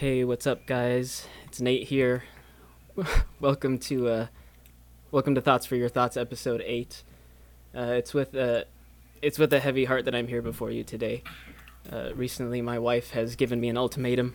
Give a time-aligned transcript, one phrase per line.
[0.00, 1.26] Hey, what's up, guys?
[1.46, 2.24] It's Nate here.
[3.40, 4.26] welcome to uh,
[5.10, 7.02] welcome to Thoughts for Your Thoughts, episode eight.
[7.74, 8.64] Uh, it's with uh,
[9.22, 11.22] it's with a heavy heart that I'm here before you today.
[11.90, 14.34] Uh, recently, my wife has given me an ultimatum.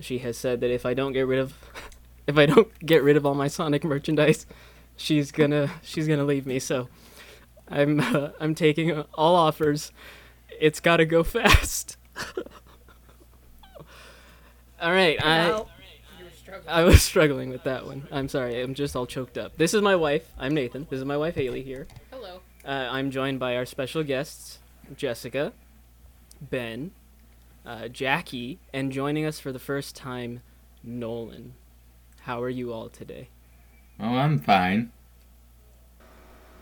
[0.00, 1.52] She has said that if I don't get rid of
[2.26, 4.46] if I don't get rid of all my Sonic merchandise,
[4.96, 6.58] she's gonna she's gonna leave me.
[6.58, 6.88] So,
[7.68, 9.92] I'm uh, I'm taking all offers.
[10.58, 11.98] It's gotta go fast.
[14.84, 15.64] All right, I.
[16.68, 18.06] I was struggling with that one.
[18.12, 18.60] I'm sorry.
[18.60, 19.56] I'm just all choked up.
[19.56, 20.30] This is my wife.
[20.38, 20.86] I'm Nathan.
[20.90, 21.86] This is my wife Haley here.
[22.12, 22.40] Hello.
[22.64, 24.58] Uh, I'm joined by our special guests,
[24.94, 25.54] Jessica,
[26.40, 26.92] Ben,
[27.64, 30.42] uh, Jackie, and joining us for the first time,
[30.82, 31.54] Nolan.
[32.20, 33.30] How are you all today?
[33.98, 34.92] Oh, I'm fine.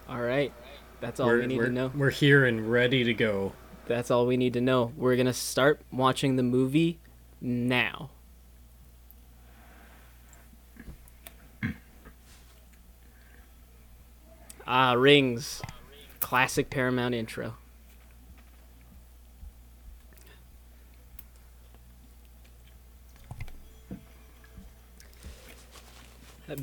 [0.08, 0.52] All right.
[1.00, 1.90] That's all we're, we need to know.
[1.94, 3.52] We're here and ready to go.
[3.86, 4.92] That's all we need to know.
[4.96, 7.00] We're going to start watching the movie
[7.42, 8.10] now.
[14.66, 15.60] Ah, Rings.
[16.20, 17.54] Classic Paramount intro.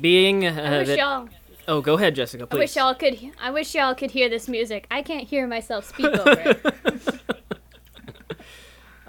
[0.00, 1.28] Being uh, I wish that- y'all.
[1.66, 3.18] oh, go ahead, Jessica, I wish y'all could.
[3.40, 4.86] I wish y'all could hear this music.
[4.90, 6.60] I can't hear myself speak over it.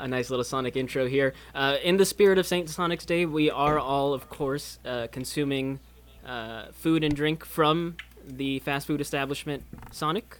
[0.01, 1.33] a nice little Sonic intro here.
[1.53, 5.79] Uh, in the spirit of Saint Sonic's Day, we are all, of course, uh, consuming
[6.25, 10.39] uh, food and drink from the fast food establishment Sonic.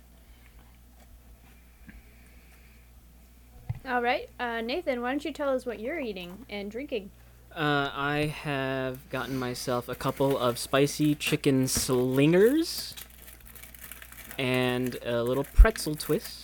[3.88, 7.12] All right, uh, Nathan, why don't you tell us what you're eating and drinking?
[7.56, 12.96] Uh, I have gotten myself a couple of spicy chicken slingers
[14.38, 16.41] and a little pretzel twist.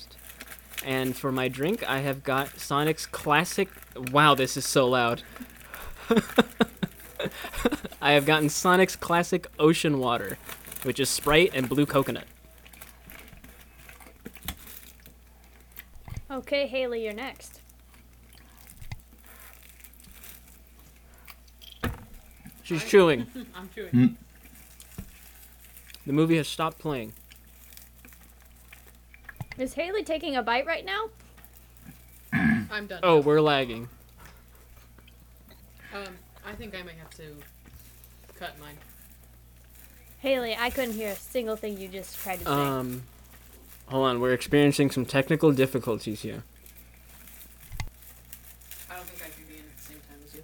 [0.85, 3.69] And for my drink, I have got Sonic's classic.
[4.11, 5.23] Wow, this is so loud.
[8.01, 10.37] I have gotten Sonic's classic ocean water,
[10.83, 12.25] which is Sprite and blue coconut.
[16.29, 17.61] Okay, Haley, you're next.
[22.63, 23.27] She's chewing.
[23.55, 23.89] I'm chewing.
[23.91, 24.07] Hmm.
[26.05, 27.13] The movie has stopped playing.
[29.57, 31.09] Is Haley taking a bite right now?
[32.71, 32.99] I'm done.
[33.01, 33.89] Oh, we're lagging.
[35.93, 37.35] Um, I think I might have to
[38.37, 38.77] cut mine.
[40.19, 42.51] Haley, I couldn't hear a single thing you just tried to say.
[42.51, 43.03] Um,
[43.87, 46.43] hold on, we're experiencing some technical difficulties here.
[48.89, 50.43] I don't think I can be in at the same time as you.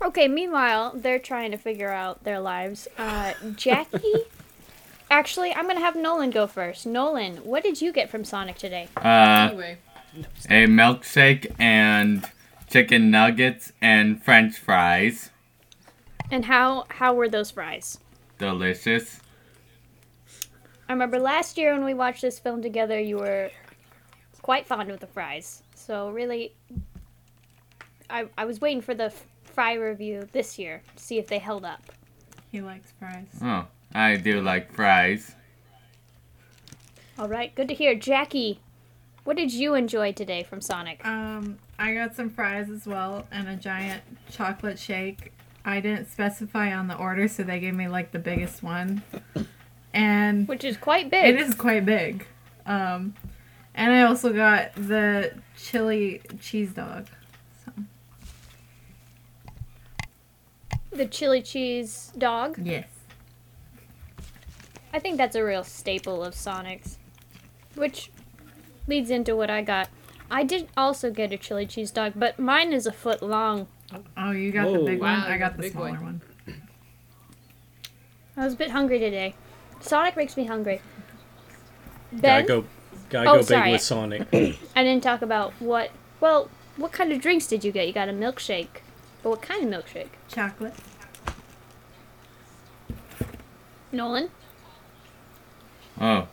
[0.00, 2.86] Okay, meanwhile, they're trying to figure out their lives.
[2.96, 4.14] Uh, Jackie?
[5.10, 6.86] Actually, I'm gonna have Nolan go first.
[6.86, 8.88] Nolan, what did you get from Sonic today?
[8.96, 9.78] Uh, Anyway,
[10.50, 12.28] a milkshake and
[12.70, 15.30] chicken nuggets and French fries.
[16.30, 17.98] And how how were those fries?
[18.38, 19.20] Delicious.
[20.88, 23.50] I remember last year when we watched this film together, you were
[24.42, 25.62] quite fond of the fries.
[25.74, 26.52] So really,
[28.10, 29.24] I I was waiting for the f-
[29.58, 31.82] fry review this year to see if they held up.
[32.52, 33.26] He likes fries.
[33.42, 35.34] Oh, I do like fries.
[37.18, 37.96] All right, good to hear.
[37.96, 38.60] Jackie,
[39.24, 41.04] what did you enjoy today from Sonic?
[41.04, 45.32] Um, I got some fries as well and a giant chocolate shake.
[45.64, 49.02] I didn't specify on the order, so they gave me like the biggest one.
[49.92, 51.34] And Which is quite big.
[51.34, 52.24] it is quite big.
[52.64, 53.12] Um,
[53.74, 57.08] and I also got the chili cheese dog.
[57.64, 57.72] So,
[60.90, 62.58] the chili cheese dog.
[62.62, 62.86] yes.
[64.92, 66.98] I think that's a real staple of Sonic's.
[67.74, 68.10] Which
[68.86, 69.88] leads into what I got.
[70.30, 73.66] I did also get a chili cheese dog, but mine is a foot long.
[74.16, 74.78] Oh, you got Whoa.
[74.78, 75.32] the big Wow, one?
[75.32, 76.02] I got got the the smaller boy.
[76.04, 76.22] one.
[78.36, 79.34] I was a bit hungry today.
[79.80, 80.80] Sonic makes me hungry.
[82.12, 82.64] Gotta Ben, go,
[83.10, 83.72] gotta Oh, go big sorry.
[83.72, 84.22] with Sonic.
[84.76, 85.90] I didn't talk about what.
[86.20, 87.86] Well, what kind of drinks did you get?
[87.86, 88.80] You got a milkshake.
[89.28, 90.08] But what kind of milkshake?
[90.28, 90.72] Chocolate.
[93.92, 94.30] Nolan?
[96.00, 96.26] Oh,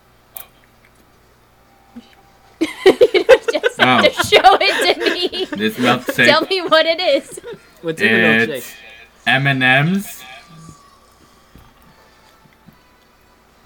[2.61, 2.67] you
[3.51, 4.07] just have Oh.
[4.07, 5.45] to show it to me.
[5.57, 6.25] this milkshake.
[6.25, 7.41] Tell me what it is.
[7.81, 8.75] What's in the milkshake?
[9.27, 10.23] M and M's.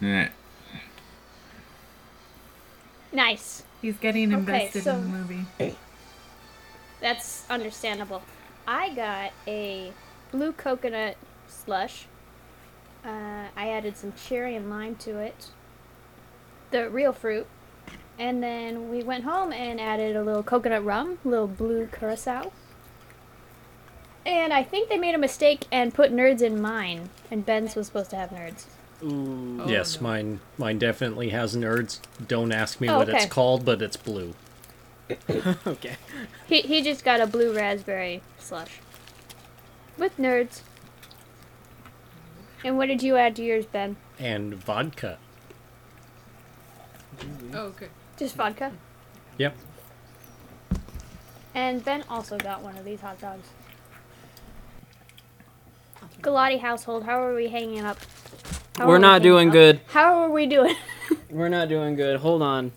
[0.02, 0.30] Yeah.
[3.12, 3.62] Nice.
[3.80, 5.76] He's getting Okay, invested so- in the movie.
[7.00, 8.24] That's understandable.
[8.70, 9.92] I got a
[10.32, 11.18] blue coconut
[11.48, 12.06] slush.
[13.04, 15.48] Uh, I added some cherry and lime to it.
[16.70, 17.48] The real fruit.
[18.20, 22.52] And then we went home and added a little coconut rum, a little blue curacao.
[24.24, 27.88] And I think they made a mistake and put nerds in mine, and Ben's was
[27.88, 28.66] supposed to have nerds.
[29.02, 29.62] Ooh.
[29.64, 30.08] Oh, yes, no.
[30.10, 32.02] mine mine definitely has nerds.
[32.28, 34.36] Don't ask me Oh, what it's called, but it's blue.
[35.68, 35.98] okay.
[36.48, 38.80] He he just got a blue raspberry slush
[39.98, 40.62] with nerds.
[42.64, 43.96] And what did you add to yours, Ben?
[44.20, 45.18] And vodka.
[47.54, 47.88] Oh, okay.
[48.18, 48.72] Just vodka.
[49.38, 49.56] Yep.
[51.56, 53.48] And Ben also got one of these hot dogs.
[56.22, 57.98] Galati household, how are we hanging up?
[58.78, 59.54] How are We're we not hanging doing up?
[59.54, 59.82] good.
[59.88, 60.76] How are we doing?
[61.30, 62.20] We're not doing good.
[62.20, 62.72] Hold on.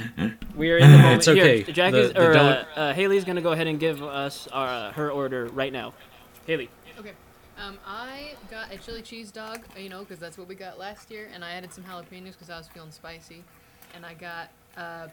[0.56, 1.18] We are in the moment.
[1.18, 1.62] It's okay.
[1.62, 4.66] Here, Jackie's The- the or uh, uh, Haley's gonna go ahead and give us our,
[4.68, 5.92] uh, her order right now.
[6.46, 6.70] Haley.
[6.98, 7.12] Okay.
[7.58, 11.10] Um, I got a chili cheese dog, you know, because that's what we got last
[11.10, 13.42] year, and I added some jalapenos because I was feeling spicy,
[13.94, 15.08] and I got uh,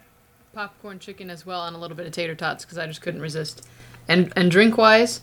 [0.53, 3.21] popcorn chicken as well, and a little bit of tater tots because I just couldn't
[3.21, 3.67] resist.
[4.07, 5.21] And and drink wise,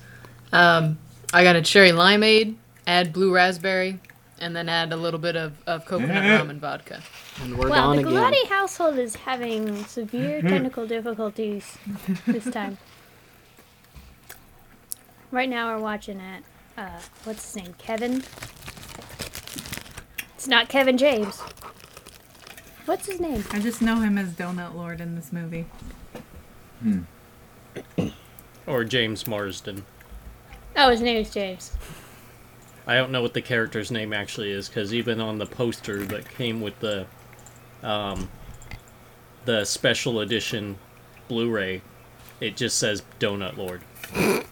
[0.52, 0.98] um,
[1.32, 4.00] I got a cherry limeade, add blue raspberry,
[4.40, 7.02] and then add a little bit of, of coconut rum and vodka.
[7.42, 8.32] And we're well, gone the again.
[8.32, 11.78] Galati household is having severe technical difficulties
[12.26, 12.78] this time.
[15.30, 16.42] Right now, we're watching at
[16.76, 18.22] uh, what's his name, Kevin.
[20.34, 21.40] It's not Kevin James.
[22.86, 23.44] What's his name?
[23.52, 25.66] I just know him as Donut Lord in this movie.
[26.82, 27.02] Hmm.
[28.66, 29.84] Or James Marsden.
[30.76, 31.76] Oh, his name is James.
[32.90, 36.28] I don't know what the character's name actually is because even on the poster that
[36.28, 37.06] came with the
[37.84, 38.28] um,
[39.44, 40.76] the special edition
[41.28, 41.82] Blu-ray,
[42.40, 43.82] it just says Donut Lord.
[44.12, 44.44] I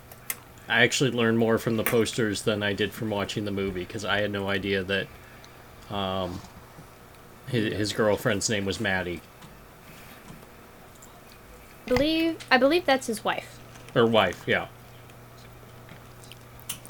[0.84, 4.20] actually learned more from the posters than I did from watching the movie because I
[4.20, 5.08] had no idea that
[5.90, 6.40] um,
[7.48, 9.20] his, his girlfriend's name was Maddie
[11.86, 13.58] Believe I believe that's his wife.
[13.96, 14.44] or wife.
[14.46, 14.68] Yeah,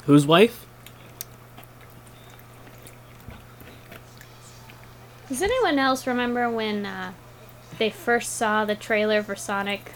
[0.05, 0.67] Whose wife?
[5.29, 7.13] Does anyone else remember when uh,
[7.77, 9.91] they first saw the trailer for Sonic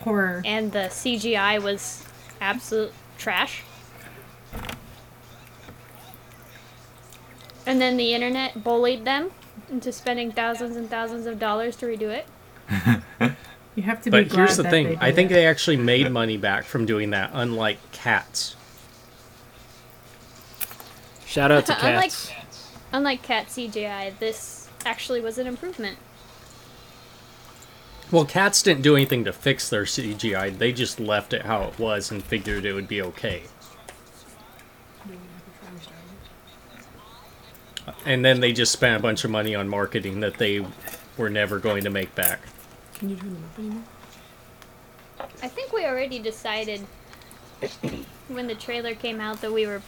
[0.00, 0.42] Horror.
[0.44, 2.04] and the CGI was
[2.40, 3.62] absolute trash?
[7.64, 9.30] And then the internet bullied them
[9.70, 12.26] into spending thousands and thousands of dollars to redo it.
[13.74, 15.34] You have to be but glad here's the that thing: I did think it.
[15.34, 18.54] they actually made money back from doing that, unlike Cats.
[21.24, 22.28] Shout out to cats.
[22.28, 22.41] Unlike
[22.92, 25.98] Cat CGI, this actually was an improvement.
[28.10, 30.56] Well, Cats didn't do anything to fix their CGI.
[30.56, 33.44] They just left it how it was and figured it would be okay.
[38.04, 40.64] And then they just spent a bunch of money on marketing that they
[41.16, 42.40] were never going to make back.
[42.94, 43.82] Can you turn them up anymore?
[45.42, 46.80] I think we already decided
[48.28, 49.82] when the trailer came out that we were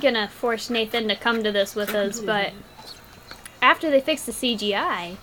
[0.00, 2.52] gonna force Nathan to come to this with us, but
[3.62, 5.16] after they fixed the CGI,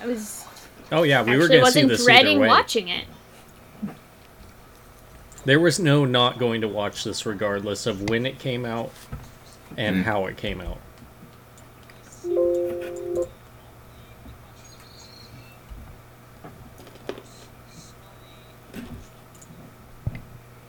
[0.00, 0.44] I was
[0.90, 2.48] Oh yeah, we were actually going to wasn't this dreading way.
[2.48, 3.04] watching it.
[5.44, 8.90] There was no not going to watch this regardless of when it came out
[9.76, 10.02] and hmm.
[10.02, 10.78] how it came out.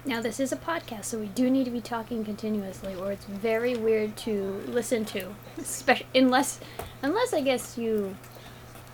[0.06, 3.26] Now this is a podcast, so we do need to be talking continuously, or it's
[3.26, 6.60] very weird to listen to, especially unless,
[7.02, 8.16] unless I guess you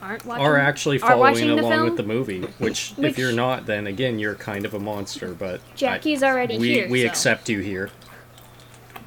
[0.02, 0.44] aren't watching.
[0.46, 1.84] Are actually following the along film?
[1.86, 5.34] with the movie, which, Which- if you're not, then again you're kind of a monster.
[5.34, 6.90] But I- Jackie's already we here.
[6.90, 7.08] we so.
[7.08, 7.92] accept you here.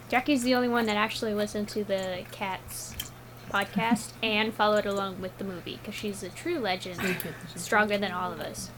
[0.09, 2.95] Jackie's the only one that actually listened to the Cats
[3.51, 7.01] podcast and followed along with the movie because she's a true legend,
[7.57, 8.71] stronger than all of us.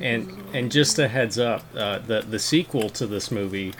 [0.00, 3.74] And and just a heads up, uh, the the sequel to this movie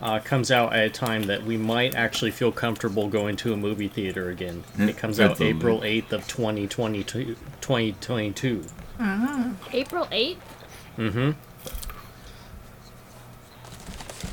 [0.00, 3.56] uh, comes out at a time that we might actually feel comfortable going to a
[3.56, 4.64] movie theater again.
[4.78, 5.58] It comes out Absolutely.
[5.58, 7.36] April eighth of 2022.
[7.60, 8.64] 2022.
[9.02, 10.36] Ah, April 8th?
[10.98, 11.30] Mm-hmm.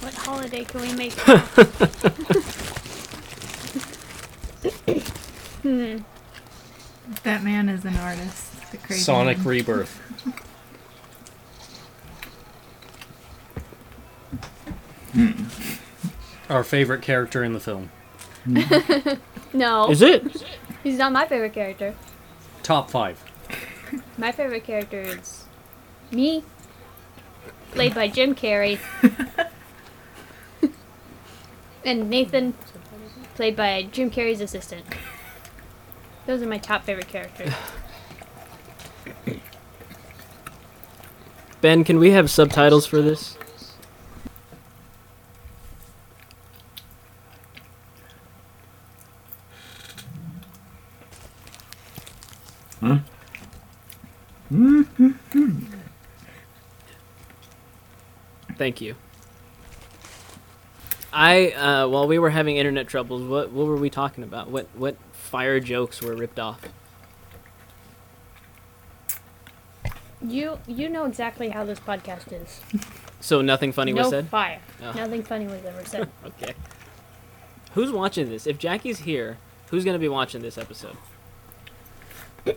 [0.03, 1.13] What holiday can we make?
[5.61, 5.97] hmm.
[7.23, 8.71] that man is an artist.
[8.71, 9.47] The crazy Sonic man.
[9.47, 10.01] Rebirth.
[16.49, 17.89] Our favorite character in the film.
[19.53, 20.43] No, Is it?
[20.83, 21.95] he's not my favorite character.
[22.63, 23.23] Top five.
[24.17, 25.45] My favorite character is
[26.11, 26.43] me,
[27.71, 28.77] played by Jim Carrey,
[31.85, 32.53] and Nathan,
[33.35, 34.85] played by Jim Carrey's assistant.
[36.25, 37.53] Those are my top favorite characters.
[41.61, 43.37] Ben, can we have subtitles for this?
[52.81, 52.99] Huh?
[58.57, 58.95] Thank you.
[61.13, 64.49] I uh, while we were having internet troubles, what what were we talking about?
[64.49, 66.61] What what fire jokes were ripped off?
[70.21, 72.61] You you know exactly how this podcast is.
[73.19, 74.27] So nothing funny no was said.
[74.27, 74.59] fire.
[74.81, 74.91] Oh.
[74.91, 76.09] Nothing funny was ever said.
[76.25, 76.53] Okay.
[77.73, 78.47] Who's watching this?
[78.47, 79.37] If Jackie's here,
[79.69, 80.97] who's gonna be watching this episode?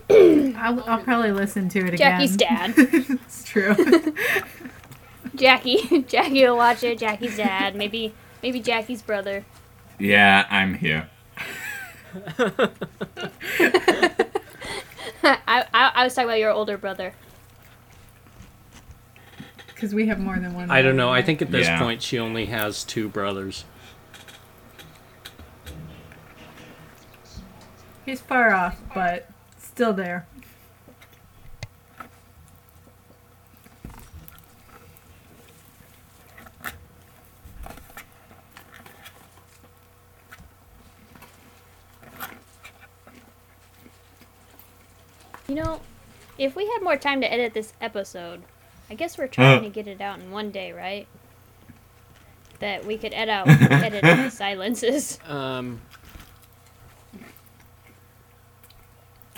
[0.09, 2.73] I'll, I'll probably listen to it Jackie's again.
[2.73, 3.19] Jackie's dad.
[3.25, 3.75] it's true.
[5.35, 6.01] Jackie.
[6.07, 6.99] Jackie will watch it.
[6.99, 7.75] Jackie's dad.
[7.75, 9.45] Maybe maybe Jackie's brother.
[9.99, 11.09] Yeah, I'm here.
[15.23, 17.13] I, I I was talking about your older brother.
[19.67, 20.69] Because we have more than one.
[20.69, 21.09] I don't know.
[21.11, 21.79] I think at this Yeah.
[21.79, 23.65] point she only has two brothers.
[28.05, 29.29] he's far off, but
[29.81, 30.27] still there.
[45.47, 45.81] You know,
[46.37, 48.41] if we had more time to edit this episode,
[48.89, 49.63] I guess we're trying Uh.
[49.63, 51.07] to get it out in one day, right?
[52.59, 55.19] That we could edit out edit out the silences.
[55.27, 55.81] Um.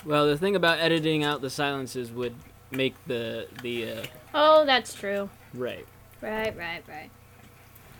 [0.04, 2.34] Well, the thing about editing out the silences would
[2.70, 5.30] make the the uh, Oh, that's true.
[5.54, 5.86] right.
[6.20, 7.10] Right, right, right.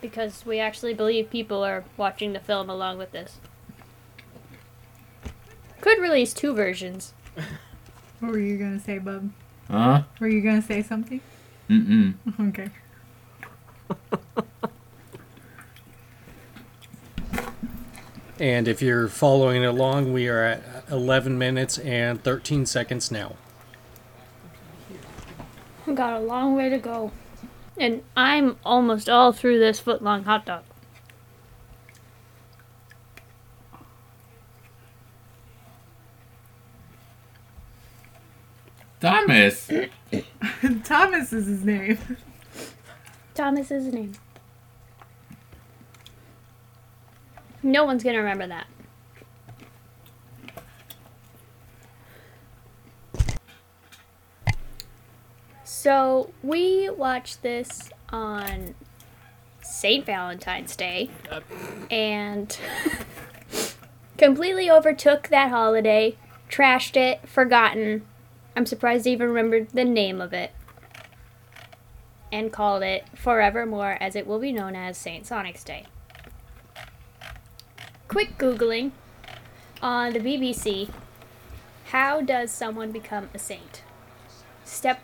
[0.01, 3.39] Because we actually believe people are watching the film along with this.
[5.81, 7.13] Could release two versions.
[8.21, 9.29] What were you gonna say, bub?
[9.69, 10.03] Huh?
[10.19, 11.19] Were you gonna say something?
[11.69, 12.13] Mm-mm.
[12.49, 12.69] Okay.
[18.39, 23.35] And if you're following along, we are at 11 minutes and 13 seconds now.
[25.93, 27.11] Got a long way to go.
[27.77, 30.63] And I'm almost all through this foot long hot dog.
[38.99, 39.69] Thomas.
[40.83, 41.99] Thomas is his name.
[43.35, 44.13] Thomas is his name.
[47.61, 48.67] No one's gonna remember that.
[55.85, 58.73] So we watched this on
[59.61, 60.03] St.
[60.03, 61.43] Valentine's Day Yep.
[61.91, 62.57] and
[64.17, 66.17] completely overtook that holiday,
[66.49, 68.03] trashed it, forgotten.
[68.55, 70.53] I'm surprised I even remembered the name of it
[72.31, 75.23] and called it forevermore as it will be known as St.
[75.23, 75.85] Sonic's Day.
[78.07, 78.89] Quick Googling
[79.83, 80.89] on the BBC
[81.91, 83.83] How does someone become a saint?
[84.63, 84.99] Step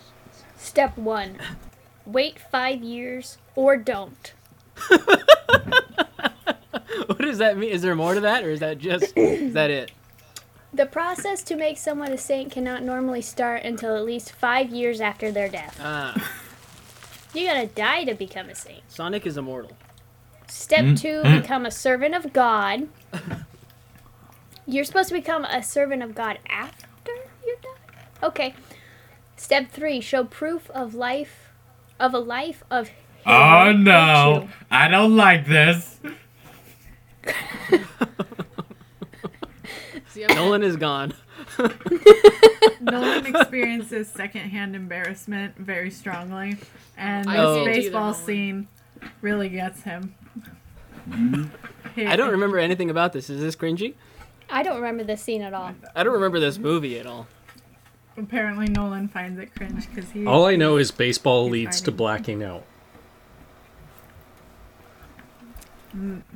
[0.62, 1.38] Step 1
[2.06, 4.34] Wait 5 years or don't.
[7.08, 7.70] What does that mean?
[7.72, 9.92] Is there more to that, or is that just is that it?
[10.74, 15.02] The process to make someone a saint cannot normally start until at least 5 years
[15.02, 15.78] after their death.
[15.82, 16.32] Ah,
[17.34, 18.84] You gotta die to become a saint.
[18.90, 19.72] Sonic is immortal.
[20.48, 21.42] Step Mm, two, mm.
[21.42, 22.88] become a servant of God.
[24.66, 27.12] You're supposed to become a servant of God after
[27.46, 28.28] you die?
[28.28, 28.54] Okay.
[29.42, 31.50] Step three, show proof of life,
[32.00, 32.92] of a life of.
[33.26, 34.42] Oh no.
[34.42, 34.54] virtue.
[34.70, 36.00] I don't like this.
[40.36, 41.16] Nolan is gone.
[42.82, 46.58] Nolan experiences secondhand embarrassment very strongly,
[46.96, 48.68] and I this can't do that, baseball scene
[49.22, 50.14] really gets him.
[51.98, 53.28] I don't remember anything about this.
[53.32, 53.96] Is this cringy?
[54.52, 55.72] I don't remember this scene at all.
[55.96, 57.26] I don't remember this movie at all.
[58.18, 60.26] Apparently, Nolan finds it cringe because he.
[60.26, 62.64] All I know is baseball He's leads to blacking out.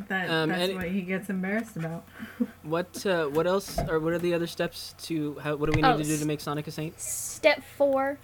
[0.07, 2.05] that, Um, that's what he gets embarrassed about.
[2.63, 5.81] What uh, what else or what are the other steps to how what do we
[5.81, 6.99] need Oh, to do to make Sonic a saint?
[6.99, 8.17] Step four,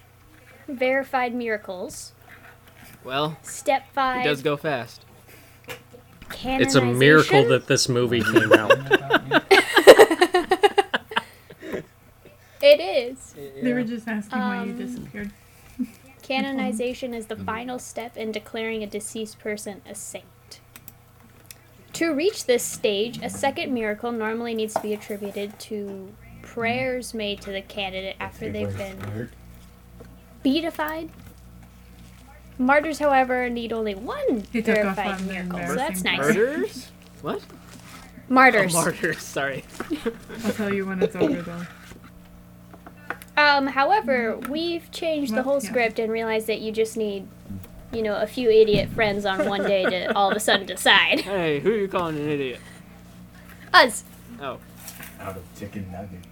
[0.68, 2.12] verified miracles.
[3.04, 4.16] Well, Step five.
[4.16, 5.04] it five, does go fast.
[6.44, 8.72] It's a miracle that this movie came out.
[12.62, 13.34] It is.
[13.60, 15.30] They were just asking why you Um, disappeared.
[16.22, 20.60] Canonization is the final step in declaring a deceased person a saint.
[21.94, 27.40] To reach this stage, a second miracle normally needs to be attributed to prayers made
[27.42, 29.28] to the candidate after they've been
[30.42, 31.10] beatified.
[32.58, 36.18] Martyrs, however, need only one He verified on miracle, so that's nice.
[36.18, 36.90] Martyrs?
[37.22, 37.42] What?
[38.28, 38.74] Martyrs.
[38.74, 39.18] Oh, martyrs.
[39.22, 39.64] Sorry.
[40.44, 41.66] I'll tell you when it's over though.
[43.36, 47.26] Um, however, we've changed the whole script and realized that you just need,
[47.92, 51.20] you know, a few idiot friends on one day to all of a sudden decide.
[51.32, 52.60] Hey, who are you calling an idiot?
[53.72, 54.04] Us.
[54.40, 54.58] Oh,
[55.20, 56.26] Out of chicken nuggets.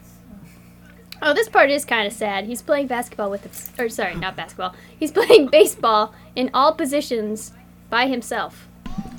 [1.22, 2.44] Oh, this part is kind of sad.
[2.46, 4.74] He's playing basketball with, his, or sorry, not basketball.
[4.98, 7.52] He's playing baseball in all positions
[7.88, 8.66] by himself.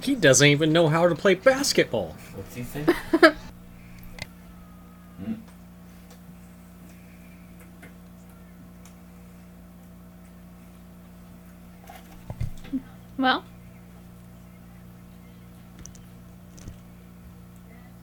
[0.03, 2.15] He doesn't even know how to play basketball.
[2.35, 2.85] What's he say?
[13.21, 13.43] Well.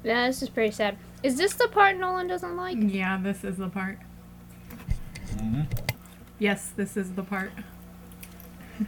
[0.05, 0.97] Yeah, this is pretty sad.
[1.25, 2.77] Is this the part Nolan doesn't like?
[2.79, 3.99] Yeah, this is the part.
[5.35, 5.63] Mm-hmm.
[6.39, 7.51] Yes, this is the part.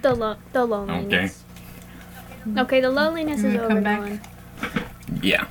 [0.03, 1.43] The lo- the loneliness.
[1.43, 2.41] Okay.
[2.49, 2.59] Mm-hmm.
[2.61, 3.99] Okay, the loneliness is over, back?
[3.99, 4.21] Nolan.
[5.21, 5.49] Yeah.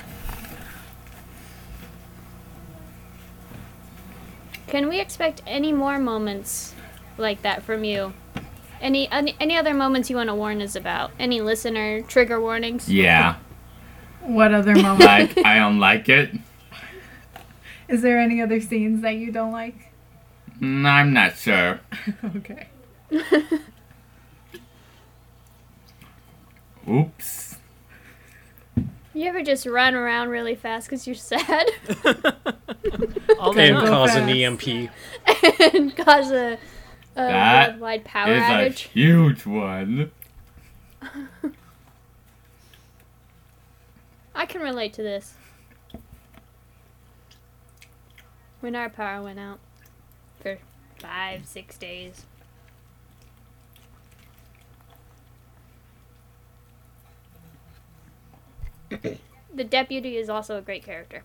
[4.66, 6.74] Can we expect any more moments
[7.18, 8.14] like that from you?
[8.80, 11.10] Any any, any other moments you want to warn us about?
[11.18, 12.88] Any listener trigger warnings?
[12.88, 13.36] Yeah.
[14.22, 15.00] What other moment?
[15.00, 16.30] Like, I don't like it.
[17.88, 19.92] is there any other scenes that you don't like?
[20.60, 21.80] Mm, I'm not sure.
[22.36, 22.68] Okay.
[26.88, 27.56] Oops.
[29.12, 31.68] You ever just run around really fast because you're sad
[33.38, 33.88] all the And go time.
[33.88, 34.28] cause an.
[34.28, 34.90] EMP.
[35.74, 36.58] and cause a,
[37.16, 40.10] a That worldwide power Is a huge one.
[44.34, 45.34] I can relate to this.
[48.60, 49.58] When our power went out
[50.40, 50.58] for
[50.98, 52.26] five, six days.
[59.54, 61.22] the deputy is also a great character.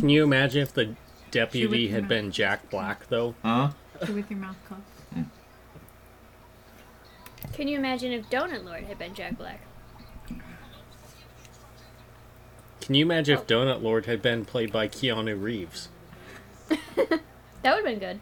[0.00, 0.94] Can you imagine if the
[1.30, 2.08] deputy had mouth.
[2.08, 3.34] been Jack Black, though?
[3.42, 3.72] Huh?
[4.06, 4.82] Chew with your mouth closed.
[5.12, 5.22] Hmm.
[7.52, 9.60] Can you imagine if Donut Lord had been Jack Black?
[12.80, 13.44] Can you imagine if oh.
[13.44, 15.88] Donut Lord had been played by Keanu Reeves?
[17.62, 18.20] That would have been good.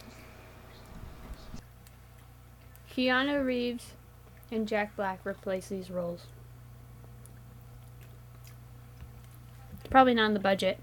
[2.93, 3.93] Keanu Reeves
[4.51, 6.27] and Jack Black replace these roles.
[9.89, 10.81] Probably not in the budget.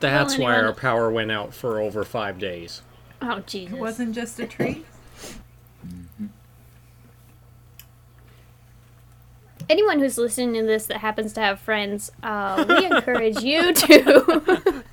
[0.00, 2.82] That's why anyone- our power went out for over five days.
[3.22, 3.74] Oh Jesus!
[3.74, 4.84] It wasn't just a tree.
[9.68, 14.84] Anyone who's listening to this that happens to have friends, uh, we encourage you to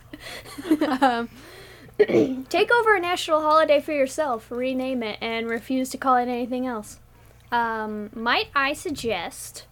[1.02, 1.30] um,
[2.50, 6.68] take over a national holiday for yourself, rename it, and refuse to call it anything
[6.68, 7.00] else.
[7.52, 9.66] Um, might I suggest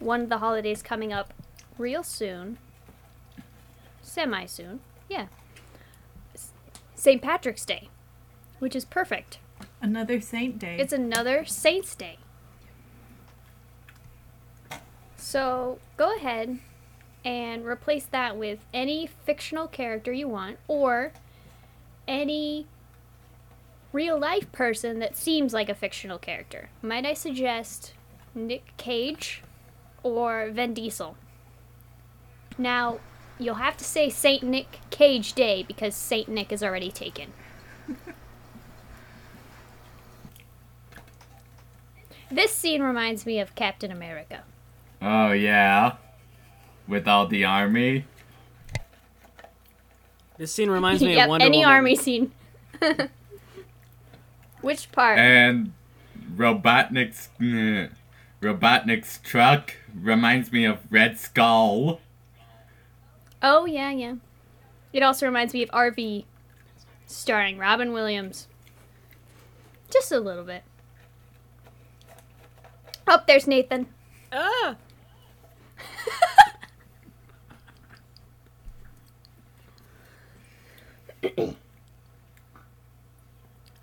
[0.00, 1.32] one of the holidays coming up
[1.78, 2.58] real soon,
[4.12, 5.26] semi soon, yeah,
[6.94, 7.22] St.
[7.22, 7.88] Patrick's Day,
[8.58, 9.38] which is perfect.
[9.80, 10.76] Another Saint Day.
[10.78, 12.18] It's another Saints Day.
[15.16, 16.58] So go ahead
[17.24, 21.12] and replace that with any fictional character you want or
[22.06, 22.66] any
[23.92, 26.70] real life person that seems like a fictional character.
[26.82, 27.94] Might I suggest
[28.34, 29.42] Nick Cage
[30.02, 31.16] or Vin Diesel?
[32.58, 33.00] Now,
[33.38, 37.32] you'll have to say Saint Nick Cage Day because Saint Nick is already taken.
[42.32, 44.42] This scene reminds me of Captain America.
[45.02, 45.96] Oh, yeah.
[46.88, 48.06] With all the army.
[50.38, 51.72] This scene reminds me yep, of Wonder any Woman.
[51.72, 52.32] army scene.
[54.62, 55.18] Which part?
[55.18, 55.74] And
[56.34, 57.92] Robotnik's uh,
[58.40, 62.00] Robotnik's truck reminds me of Red Skull.
[63.42, 64.14] Oh yeah, yeah.
[64.92, 66.24] It also reminds me of RV,
[67.06, 68.48] starring Robin Williams.
[69.90, 70.62] Just a little bit.
[73.06, 73.86] Oh, there's Nathan.
[74.32, 74.76] Ah!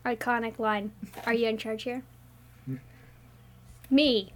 [0.05, 0.91] Iconic line.
[1.25, 2.03] Are you in charge here?
[3.89, 4.31] Me.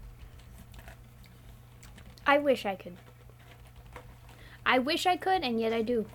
[2.26, 2.96] I wish I could.
[4.66, 6.06] I wish I could, and yet I do.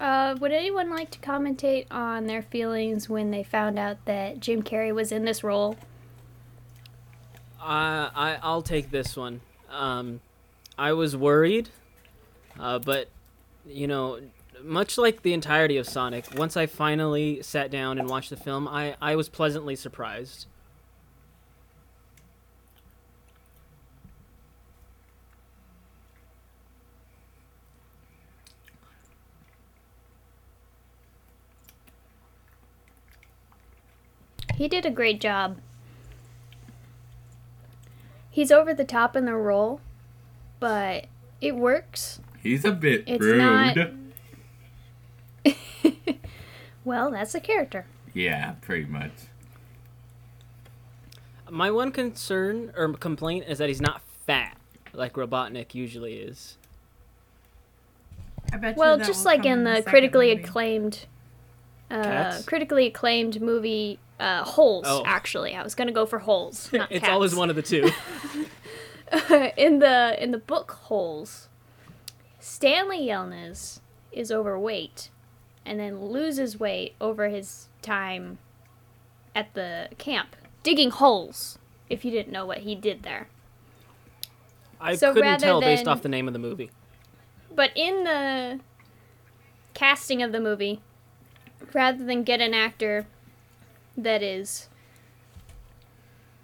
[0.00, 4.62] Uh, would anyone like to commentate on their feelings when they found out that Jim
[4.62, 5.76] Carrey was in this role?
[7.60, 9.40] I I'll take this one.
[9.70, 10.20] Um,
[10.78, 11.68] I was worried,
[12.58, 13.08] uh, but
[13.66, 14.20] you know,
[14.62, 18.66] much like the entirety of Sonic, once I finally sat down and watched the film,
[18.68, 20.46] I I was pleasantly surprised.
[34.54, 35.58] He did a great job.
[38.30, 39.80] He's over the top in the role,
[40.60, 41.06] but
[41.40, 42.20] it works.
[42.42, 43.38] He's a bit It's rude.
[43.38, 43.76] not-
[46.88, 47.84] Well, that's a character.
[48.14, 49.12] Yeah, pretty much.
[51.50, 54.56] My one concern or complaint is that he's not fat
[54.94, 56.56] like Robotnik usually is.
[58.54, 60.42] I bet Well, that just like in the second critically movie.
[60.48, 61.06] acclaimed,
[61.90, 64.86] uh, critically acclaimed movie uh, Holes.
[64.88, 65.02] Oh.
[65.04, 66.70] Actually, I was gonna go for Holes.
[66.72, 67.90] Not it's always one of the two.
[69.58, 71.48] in the in the book Holes,
[72.40, 75.10] Stanley Yelnats is overweight,
[75.68, 78.38] and then loses weight over his time
[79.34, 81.58] at the camp digging holes.
[81.88, 83.28] If you didn't know what he did there,
[84.80, 86.70] I So couldn't rather tell based off the name of the movie.
[87.54, 88.60] but in the
[89.74, 90.80] casting of the movie,
[91.72, 93.06] rather than get an actor
[93.96, 94.68] that is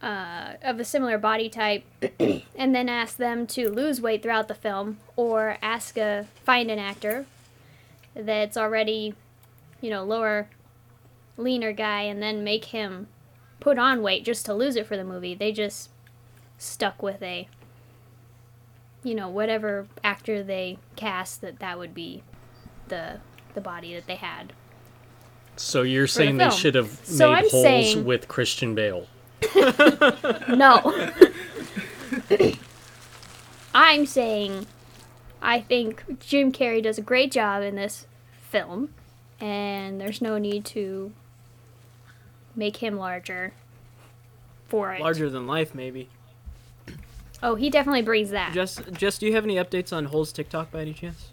[0.03, 1.85] uh, of a similar body type
[2.57, 6.79] and then ask them to lose weight throughout the film or ask a find an
[6.79, 7.27] actor
[8.15, 9.15] that's already
[9.81, 10.49] you know lower
[11.37, 13.09] leaner guy and then make him
[13.61, 15.91] put on weight just to lose it for the movie they just
[16.59, 17.49] stuck with a
[19.03, 22.23] you know whatever actor they cast that that would be
[22.89, 23.19] the
[23.55, 24.53] the body that they had
[25.57, 29.07] So you're saying they should have So made I'm holes saying- with Christian Bale?
[30.49, 31.11] No.
[33.75, 34.67] I'm saying
[35.45, 38.07] I think Jim Carrey does a great job in this
[38.49, 38.95] film,
[39.39, 41.13] and there's no need to
[42.57, 43.53] make him larger
[44.69, 45.03] for it.
[45.03, 46.09] Larger than life, maybe.
[47.43, 48.55] Oh, he definitely brings that.
[48.55, 51.29] Just, just, do you have any updates on Hole's TikTok by any chance?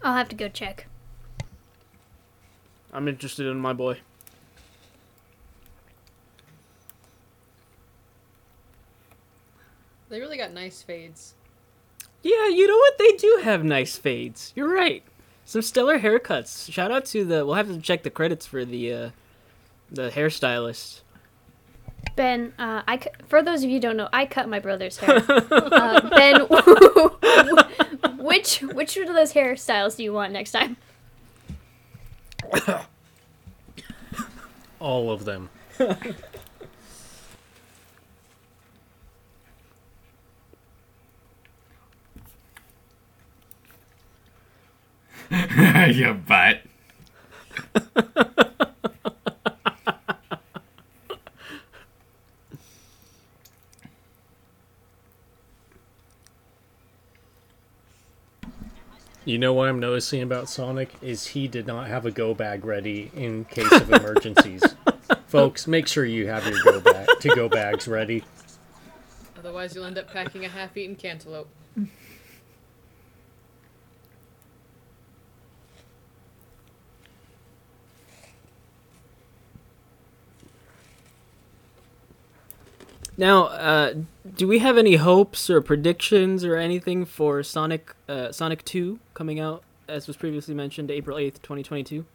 [0.00, 0.86] I'll have to go check.
[2.92, 3.98] I'm interested in my boy.
[10.08, 11.34] They really got nice fades.
[12.22, 12.98] Yeah, you know what?
[12.98, 14.52] They do have nice fades.
[14.54, 15.02] You're right.
[15.44, 16.70] Some stellar haircuts.
[16.72, 17.44] Shout out to the.
[17.44, 19.10] We'll have to check the credits for the, uh,
[19.90, 21.00] the hairstylist.
[22.16, 24.98] Ben, uh, I cu- for those of you who don't know, I cut my brother's
[24.98, 25.22] hair.
[25.28, 26.42] uh, ben,
[28.18, 30.76] which which of those hairstyles do you want next time?
[34.80, 35.48] All of them.
[45.88, 46.60] Your butt.
[59.24, 62.66] You know what I'm noticing about Sonic is he did not have a go bag
[62.66, 64.62] ready in case of emergencies.
[65.28, 68.22] Folks, make sure you have your go bag to go bags ready.
[69.38, 71.48] Otherwise, you'll end up packing a half-eaten cantaloupe.
[83.16, 83.94] Now, uh,
[84.36, 89.38] do we have any hopes or predictions or anything for Sonic, uh, Sonic Two coming
[89.38, 92.06] out, as was previously mentioned, April eighth, twenty twenty two?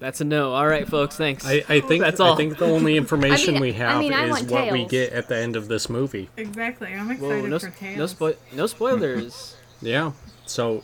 [0.00, 0.52] That's a no.
[0.52, 1.16] All right, folks.
[1.16, 1.44] Thanks.
[1.44, 2.34] I, I think That's all.
[2.34, 4.72] I think the only information I mean- we have I mean, I is want what
[4.72, 6.30] we get at the end of this movie.
[6.36, 6.94] Exactly.
[6.94, 8.20] I'm Whoa, excited no, for s- Tails.
[8.20, 9.54] no, spo- no spoilers.
[9.80, 10.10] Yeah.
[10.44, 10.82] So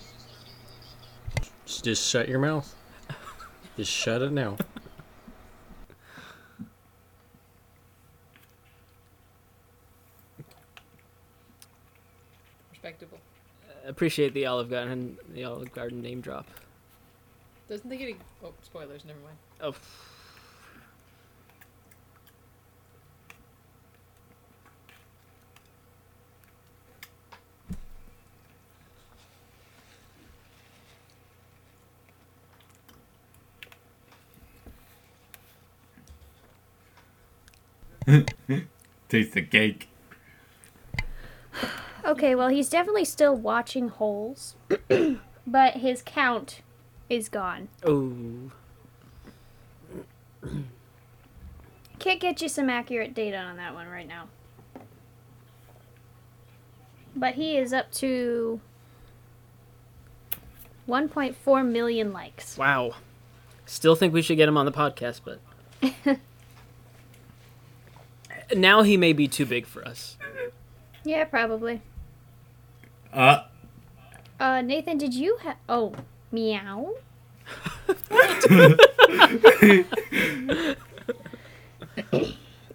[1.67, 2.73] just shut your mouth.
[3.77, 4.57] Just shut it now.
[13.87, 16.47] Appreciate the Olive Garden, the Olive Garden name drop.
[17.69, 18.17] Doesn't think any.
[18.43, 19.05] Oh, spoilers.
[19.05, 19.37] Never mind.
[19.61, 19.75] Oh.
[39.09, 39.89] Taste the cake.
[42.15, 44.55] Okay, well, he's definitely still watching holes,
[45.47, 46.61] but his count
[47.11, 47.67] is gone.
[47.85, 48.53] Oh.
[51.99, 54.29] Can't get you some accurate data on that one right now.
[57.17, 58.61] But he is up to
[60.89, 62.57] 1.4 million likes.
[62.57, 62.95] Wow.
[63.67, 66.21] Still think we should get him on the podcast, but
[68.57, 70.17] now he may be too big for us.
[71.03, 71.83] Yeah, probably.
[73.15, 73.45] Uh,
[74.41, 75.57] Uh, Nathan, did you have.
[75.69, 75.95] Oh,
[76.33, 76.95] meow?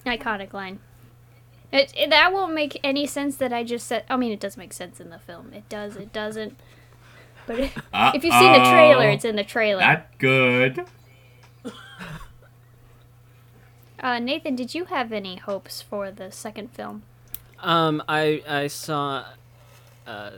[0.06, 0.80] Iconic line.
[1.72, 4.04] It, it, that won't make any sense that I just said.
[4.10, 5.54] I mean, it does make sense in the film.
[5.54, 6.58] It does, it doesn't.
[7.46, 9.82] But it, if you've seen the trailer, it's in the trailer.
[9.82, 10.86] Not good.
[14.02, 17.04] Uh, Nathan, did you have any hopes for the second film?
[17.60, 19.26] Um, I I saw.
[20.10, 20.32] Uh,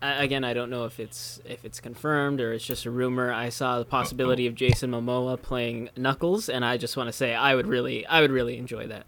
[0.00, 3.32] again, I don't know if it's if it's confirmed or it's just a rumor.
[3.32, 7.34] I saw the possibility of Jason Momoa playing Knuckles, and I just want to say
[7.34, 9.06] I would really I would really enjoy that.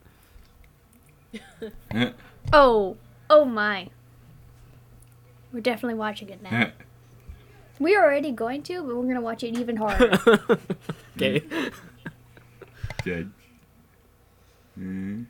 [2.53, 2.97] Oh,
[3.29, 3.89] oh my.
[5.53, 6.71] We're definitely watching it now.
[7.81, 10.19] We're already going to, but we're going to watch it even harder.
[11.17, 11.43] Okay.
[13.05, 13.33] Good.
[14.79, 15.25] Mm.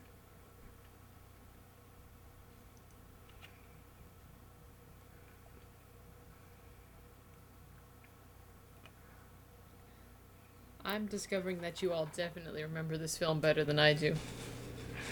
[10.87, 14.14] I'm discovering that you all definitely remember this film better than I do.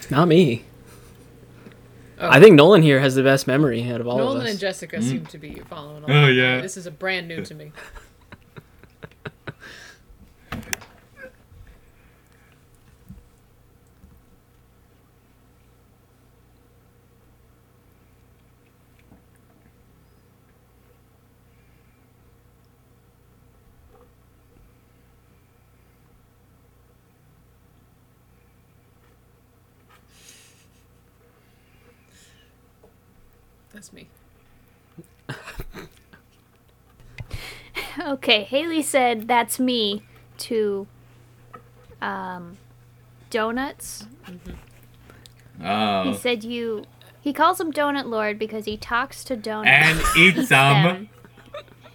[0.09, 0.63] Not me.
[2.17, 2.29] Oh.
[2.29, 4.39] I think Nolan here has the best memory out of all Nolan of us.
[4.39, 5.03] Nolan and Jessica mm.
[5.03, 6.23] seem to be following oh, along.
[6.23, 6.61] Oh, yeah.
[6.61, 7.73] This is a brand new to me.
[33.75, 34.07] That's me.
[38.25, 40.01] Okay, Haley said that's me
[40.39, 40.87] to
[42.01, 42.57] um,
[43.29, 44.07] donuts.
[44.25, 46.13] He Oh.
[46.19, 46.85] said you.
[47.21, 50.83] He calls him Donut Lord because he talks to donuts And eat some.
[50.83, 51.09] them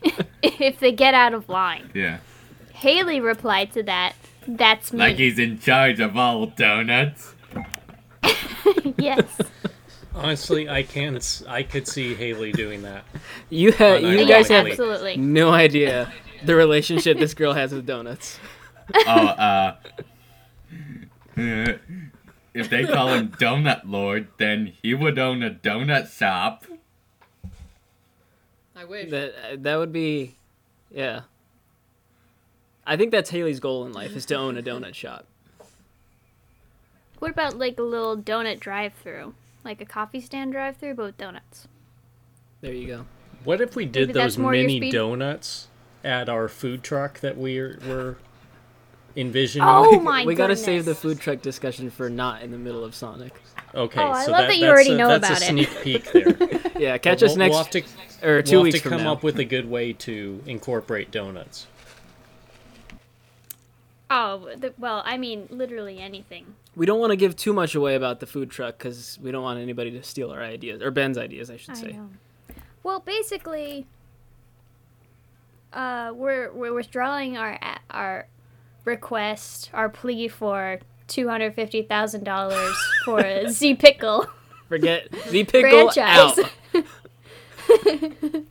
[0.43, 1.91] if they get out of line.
[1.95, 2.19] Yeah.
[2.75, 4.15] Haley replied to that,
[4.49, 7.35] "That's me." Like he's in charge of all donuts.
[8.97, 9.25] yes.
[10.21, 11.43] Honestly, I can't.
[11.49, 13.05] I could see Haley doing that.
[13.49, 15.17] You have you no, guys have absolutely.
[15.17, 16.13] no idea
[16.45, 18.39] the relationship this girl has with donuts.
[18.95, 19.77] Oh, uh.
[22.55, 26.65] if they call him Donut Lord, then he would own a donut shop.
[28.77, 29.11] I wish.
[29.11, 30.35] That uh, that would be,
[30.91, 31.23] yeah.
[32.87, 35.27] I think that's Haley's goal in life is to own a donut shop.
[37.21, 41.69] What about like a little donut drive-through, like a coffee stand drive-through, but with donuts?
[42.61, 43.07] There you go.
[43.45, 45.69] What if we did Maybe those mini donuts
[46.05, 48.17] at our food truck that we are, were
[49.17, 49.67] envisioning?
[49.69, 52.95] Oh my we gotta save the food truck discussion for not in the middle of
[52.95, 53.41] Sonic.
[53.75, 55.45] Okay, Oh, I so love that, that you that's already a, know that's about a
[55.45, 55.49] it.
[55.69, 56.61] sneak peek there.
[56.81, 57.83] Yeah, catch We'll- us next We'll have to,
[58.27, 59.13] or 2 we'll have weeks to from come now.
[59.13, 61.67] up with a good way to incorporate donuts.
[64.11, 66.55] Oh, the, well, I mean, literally anything.
[66.77, 69.43] We don't want to give too much away about the food truck because we don't
[69.43, 71.93] want anybody to steal our ideas or Ben's ideas, I should I say.
[71.93, 72.11] know.
[72.83, 73.87] Well, basically,
[75.73, 77.59] uh, we're we're withdrawing our
[77.91, 78.29] our
[78.85, 84.27] request, our plea for two hundred fifty thousand dollars for a Z pickle
[84.71, 86.39] Forget the pickle out.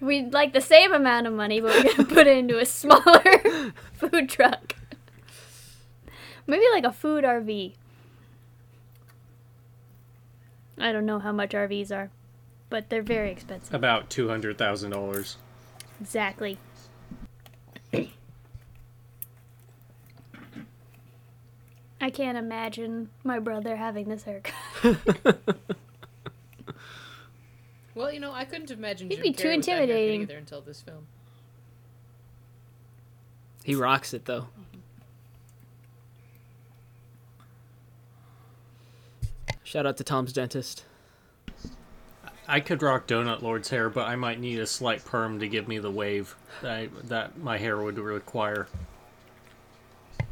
[0.00, 3.72] We'd like the same amount of money, but we're gonna put it into a smaller
[3.94, 4.76] food truck.
[6.46, 7.72] Maybe like a food RV.
[10.78, 12.10] I don't know how much RVs are,
[12.68, 13.72] but they're very expensive.
[13.72, 15.36] About two hundred thousand dollars.
[16.00, 16.58] Exactly.
[22.00, 24.54] I can't imagine my brother having this haircut.
[27.96, 30.22] Well, you know, I couldn't imagine He'd Jim be Carrey too with that haircut intimidating.
[30.22, 31.06] either until this film.
[33.62, 34.48] He rocks it though.
[39.74, 40.84] Shout out to Tom's dentist.
[42.46, 45.66] I could rock Donut Lord's hair, but I might need a slight perm to give
[45.66, 48.68] me the wave that I, that my hair would require.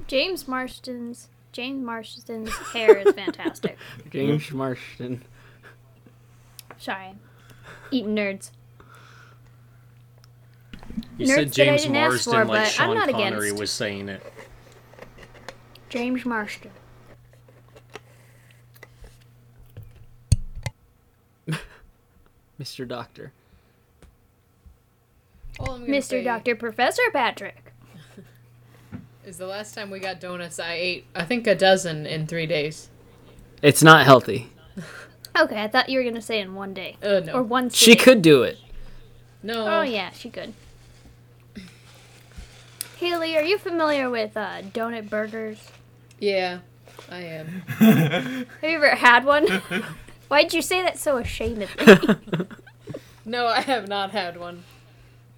[0.07, 3.79] James Marsden's James Marsden's hair is fantastic.
[4.13, 5.25] James Marsden.
[6.79, 7.17] Sorry,
[7.91, 8.53] eating nerds.
[11.19, 13.11] You Nerds said that I James didn't ask Marsden for, like but I'm Sean not
[13.11, 13.61] Connery against.
[13.61, 14.23] was saying it.
[15.89, 16.71] James Marsden.
[22.63, 22.87] Mr.
[22.87, 23.33] Doctor.
[25.59, 26.03] All I'm gonna Mr.
[26.05, 27.73] say Doctor Professor Patrick.
[29.27, 32.47] Is the last time we got donuts, I ate I think a dozen in three
[32.47, 32.89] days.
[33.63, 34.51] It's not healthy.
[35.35, 37.71] Okay, I thought you were gonna say in one day Uh, no, or one.
[37.71, 38.05] She sitting.
[38.05, 38.59] could do it.
[39.43, 39.67] no.
[39.67, 40.53] Oh yeah, she could.
[42.99, 45.71] Haley, are you familiar with uh, donut burgers?
[46.21, 46.59] Yeah,
[47.11, 47.47] I am.
[47.79, 49.47] Have you ever had one?
[50.33, 52.49] Why'd you say that so ashamedly?
[53.27, 54.65] No, I have not had one.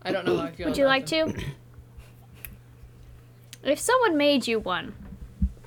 [0.02, 0.68] I don't know how I feel.
[0.68, 1.32] Would you like them.
[1.32, 1.44] to?
[3.64, 4.94] If someone made you one,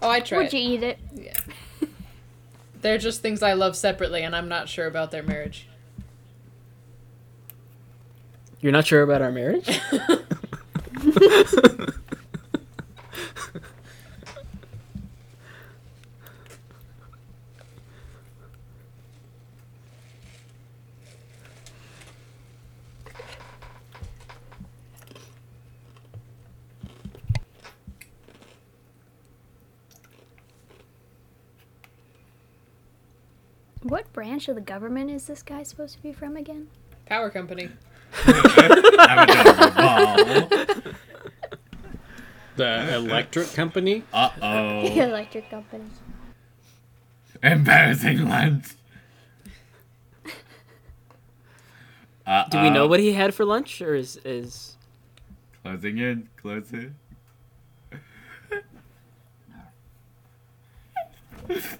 [0.02, 0.38] Oh, I tried.
[0.38, 1.00] would you eat it?
[1.14, 1.34] Yeah.
[2.82, 5.68] They're just things I love separately, and I'm not sure about their marriage.
[8.62, 9.78] You're not sure about our marriage?
[33.88, 36.68] What branch of the government is this guy supposed to be from again?
[37.08, 37.72] Power company.
[38.24, 40.94] I'm a double ball.
[42.56, 44.04] The electric company?
[44.14, 44.86] Uh The oh.
[44.86, 45.86] electric company.
[47.42, 48.76] Embarrassing lunch.
[52.24, 54.78] Uh Do we know what he had for lunch, or is is
[55.64, 56.94] Closing in, closing.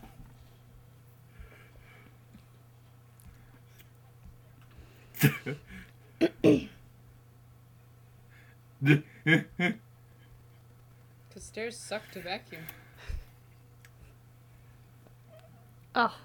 [11.28, 12.64] Because stairs suck to vacuum.
[16.00, 16.16] Oh.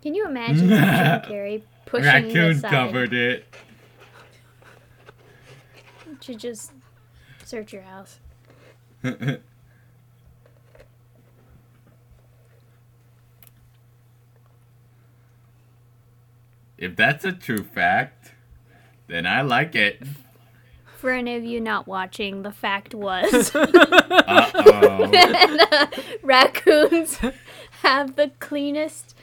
[0.00, 3.44] Can you imagine Jim Carrey pushing the Raccoon side covered it.
[6.22, 6.72] to just
[7.44, 8.20] search your house?
[16.78, 18.32] if that's a true fact,
[19.08, 20.02] then I like it.
[21.00, 25.88] For any of you not watching, the fact was Uh oh.
[26.22, 27.18] raccoons
[27.80, 29.16] have the cleanest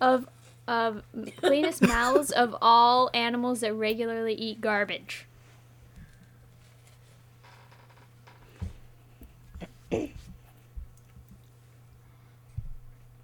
[0.00, 0.28] of
[0.68, 1.02] of
[1.38, 5.26] cleanest mouths of all animals that regularly eat garbage.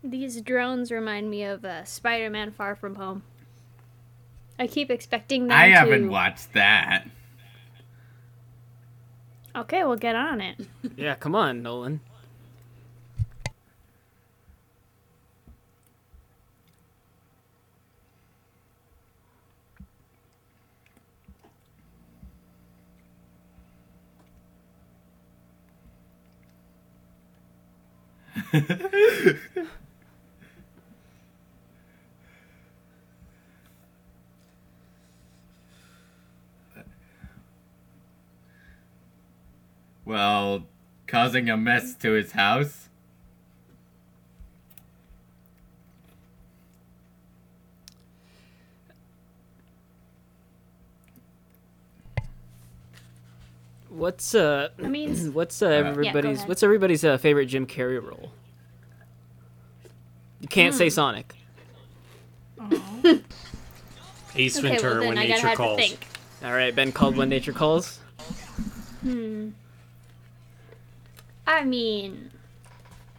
[0.03, 3.23] These drones remind me of uh, Spider-Man: Far From Home.
[4.59, 5.75] I keep expecting them I to.
[5.77, 7.07] haven't watched that.
[9.55, 10.59] Okay, we'll get on it.
[10.97, 11.15] yeah?
[11.15, 12.01] Come on, Nolan.
[40.12, 40.66] Well,
[41.07, 42.90] causing a mess to his house.
[53.88, 54.69] What's uh?
[54.79, 56.48] I mean, What's uh, everybody's ahead.
[56.48, 58.33] What's everybody's uh, favorite Jim Carrey role?
[60.42, 60.79] You can't Hmm.
[60.79, 61.35] say Sonic.
[64.35, 65.96] Ace okay, Ventura well when I nature calls.
[66.44, 67.98] All right, Ben called when nature calls.
[69.00, 69.50] Hmm.
[71.47, 72.31] I mean,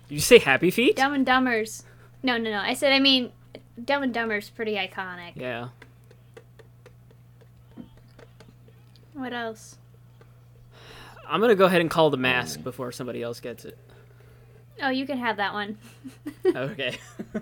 [0.08, 0.96] Did you say Happy Feet?
[0.96, 1.84] Dumb and Dumber's.
[2.22, 2.60] No, no, no.
[2.60, 3.32] I said I mean,
[3.84, 5.34] Dumb and Dumber's pretty iconic.
[5.36, 5.70] Yeah.
[9.14, 9.78] What else?
[11.28, 12.64] I'm gonna go ahead and call the mask mm.
[12.64, 13.78] before somebody else gets it.
[14.82, 15.78] Oh, you can have that one.
[16.56, 16.98] Okay.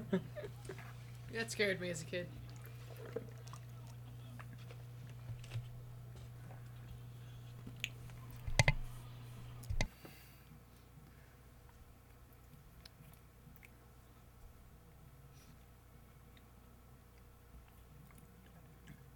[1.33, 2.27] That scared me as a kid.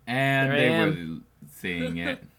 [0.07, 1.23] And There I they am.
[1.41, 2.23] were seeing it.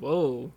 [0.00, 0.52] Whoa.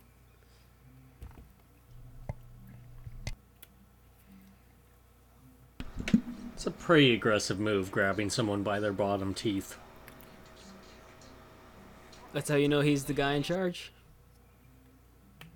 [6.54, 9.78] It's a pretty aggressive move, grabbing someone by their bottom teeth.
[12.34, 13.92] That's how you know he's the guy in charge.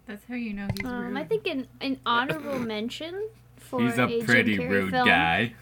[0.08, 1.18] That's how you know he's Um, rude.
[1.18, 5.54] I think an, an honorable mention for He's a Jim pretty Carrey rude film guy.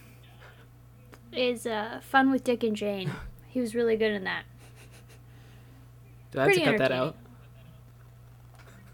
[1.32, 3.12] is uh, Fun with Dick and Jane.
[3.48, 4.44] He was really good in that.
[6.32, 7.16] Do I have to Pretty cut that out?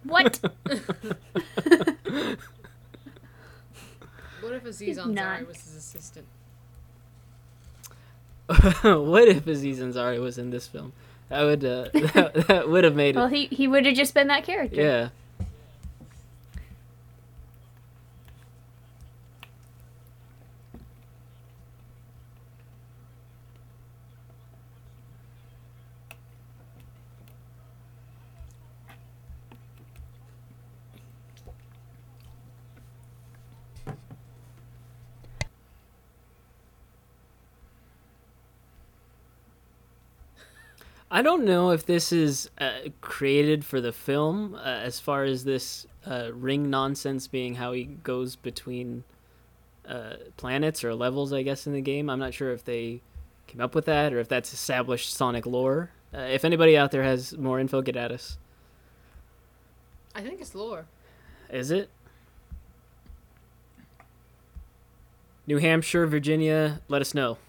[0.03, 0.39] What?
[4.41, 6.26] What if Aziz Ansari was his assistant?
[8.47, 10.93] what if Aziz Ansari was in this film?
[11.30, 13.19] That would uh, that, that would have made it.
[13.19, 14.82] well, he, he would have just been that character.
[14.82, 15.09] yeah.
[41.18, 45.45] I don't know if this is uh, created for the film, uh, as far as
[45.45, 49.03] this uh, ring nonsense being how he goes between
[49.88, 52.11] uh, planets or levels, I guess, in the game.
[52.11, 53.01] I'm not sure if they
[53.47, 55.89] came up with that or if that's established Sonic lore.
[56.13, 58.38] Uh, if anybody out there has more info, get at us.
[60.13, 60.86] I think it's lore.
[61.49, 61.89] Is it?
[65.47, 67.39] New Hampshire, Virginia, let us know.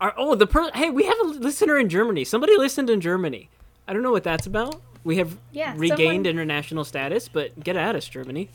[0.00, 2.24] Our, oh, the per- hey, we have a listener in Germany.
[2.24, 3.48] Somebody listened in Germany.
[3.88, 4.80] I don't know what that's about.
[5.04, 8.48] We have Yeah, regained someone- international status, but get at us, Germany.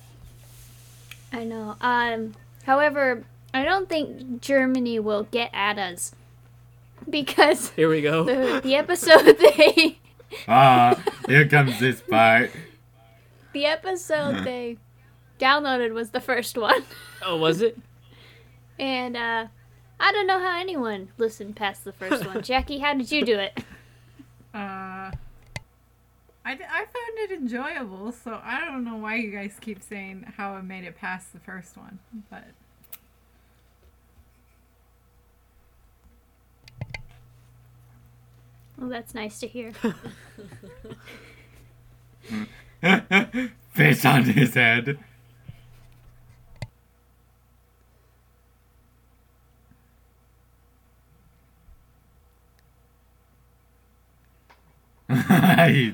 [1.33, 1.77] I know.
[1.81, 2.33] Um,
[2.65, 3.23] however,
[3.53, 6.13] I don't think Germany will get at us
[7.09, 8.23] because Here we go.
[8.25, 9.97] the the episode they
[10.47, 12.51] Ah, here comes this part.
[13.53, 14.77] the episode they
[15.39, 16.83] downloaded was the first one,
[17.25, 17.77] Oh, was it?
[18.79, 19.47] and uh,
[20.01, 22.41] I don't know how anyone listened past the first one.
[22.43, 23.55] Jackie, how did you do it?
[24.53, 25.11] Uh,
[26.43, 30.33] I, d- I found it enjoyable, so I don't know why you guys keep saying
[30.37, 31.99] how I made it past the first one,
[32.31, 32.45] but
[38.77, 39.73] Well, that's nice to hear.
[43.73, 44.97] Fish on his head.
[55.13, 55.93] I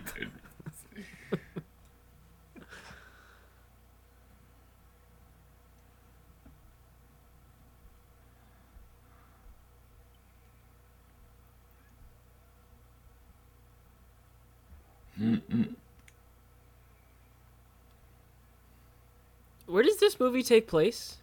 [19.66, 21.18] Where does this movie take place?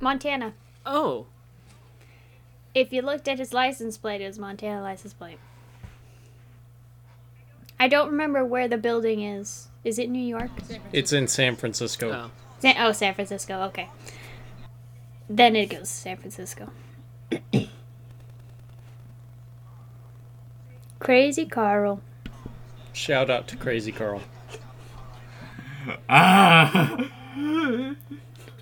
[0.00, 0.54] Montana.
[0.84, 1.26] Oh,
[2.74, 5.38] If you looked at his license plate, it was Montana license plate.
[7.84, 9.68] I don't remember where the building is.
[9.84, 10.50] Is it New York?
[10.90, 12.10] It's in San Francisco.
[12.10, 12.30] oh.
[12.60, 13.60] San- oh, San Francisco.
[13.64, 13.90] Okay.
[15.28, 16.70] Then it goes San Francisco.
[20.98, 22.00] Crazy Carl.
[22.94, 24.22] Shout out to Crazy Carl.
[26.08, 27.06] ah.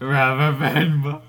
[0.01, 1.05] Rubber band.
[1.05, 1.23] ball.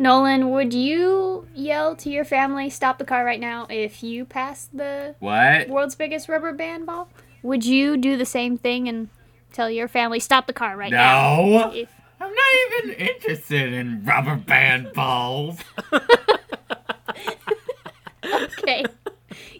[0.00, 4.74] Nolan, would you yell to your family, stop the car right now, if you passed
[4.74, 5.68] the What?
[5.68, 7.10] world's biggest rubber band ball?
[7.42, 9.10] Would you do the same thing and
[9.52, 11.36] tell your family, stop the car right now?
[11.36, 11.72] No.
[11.74, 15.58] If I'm not even interested in rubber band balls.
[18.24, 18.86] okay,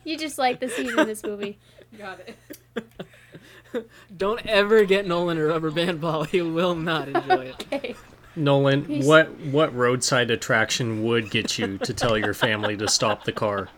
[0.05, 1.59] you just like the scene in this movie.
[1.99, 3.87] Got it.
[4.17, 6.25] Don't ever get Nolan a rubber band ball.
[6.25, 7.67] He will not enjoy it.
[7.73, 7.95] Okay.
[8.41, 13.33] Nolan, what what roadside attraction would get you to tell your family to stop the
[13.33, 13.69] car?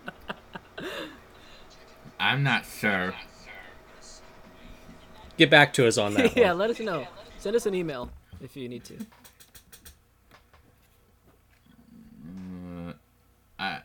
[2.19, 3.15] I'm not sure.
[5.37, 6.59] Get back to us on that yeah, one.
[6.59, 7.07] let us know.
[7.39, 8.11] Send us an email
[8.41, 8.95] if you need to.
[12.89, 12.93] Uh,
[13.59, 13.81] I,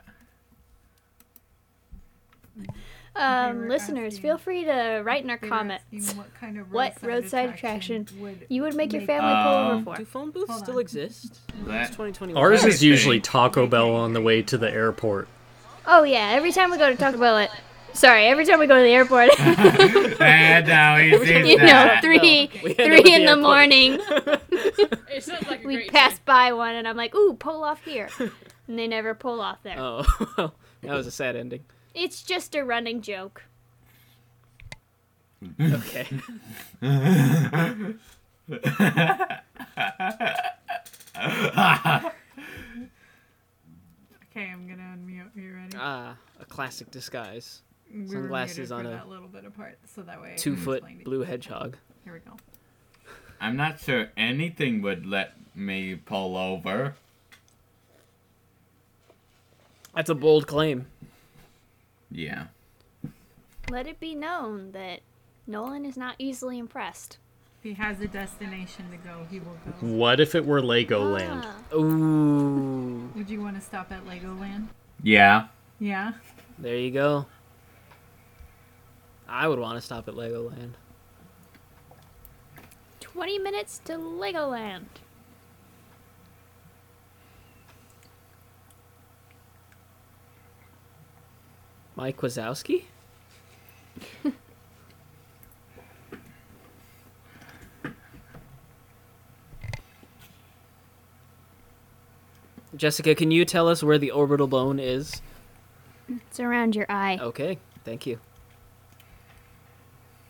[3.19, 7.07] Um, listeners, asking- feel free to write in our comments What kind of what roadside,
[7.09, 9.95] roadside attraction, attraction would you would make your make- family pull over Um, for.
[9.95, 10.81] Do phone booths Hold still on.
[10.81, 11.39] exist?
[11.65, 12.41] That- It's 2021.
[12.41, 15.27] Ours is usually Taco Bell on the way to the airport.
[15.85, 17.49] Oh yeah, every time we go to Taco Bell, it.
[17.93, 19.29] Sorry, every time we go to the airport,
[20.21, 22.01] and now he sees you know, that.
[22.03, 22.19] three
[22.63, 23.97] We end up three in the the morning,
[25.49, 26.21] like we pass time.
[26.25, 29.77] by one, and I'm like, ooh, pull off here, and they never pull off there.
[29.79, 30.03] Oh,
[30.37, 31.63] that was a sad ending.
[31.99, 33.43] It's just a running joke.
[35.59, 36.07] Okay.
[44.31, 45.35] Okay, I'm gonna unmute.
[45.35, 45.77] Are you ready?
[45.79, 47.61] Ah, a classic disguise.
[47.91, 50.35] We were sunglasses muted on for a that little bit apart, so that way I
[50.35, 51.05] two foot explain it.
[51.05, 51.77] blue hedgehog.
[52.03, 52.37] Here we go.
[53.39, 56.95] I'm not sure anything would let me pull over.
[59.95, 60.85] That's a bold claim.
[62.11, 62.45] Yeah.
[63.69, 65.01] Let it be known that
[65.45, 67.17] Nolan is not easily impressed.
[67.59, 69.87] If he has a destination to go, he will go.
[69.87, 71.43] What if it were Legoland?
[71.45, 74.67] Ah, Ooh, Would you want to stop at Legoland?
[75.03, 75.47] Yeah.
[75.79, 76.13] Yeah.
[76.57, 77.25] there you go.
[79.27, 80.73] I would want to stop at Legoland.
[83.01, 84.85] 20 minutes to Legoland.
[91.97, 92.83] Mike Wazowski?
[102.75, 105.23] Jessica, can you tell us where the orbital bone is?
[106.07, 107.17] It's around your eye.
[107.19, 108.19] Okay, thank you.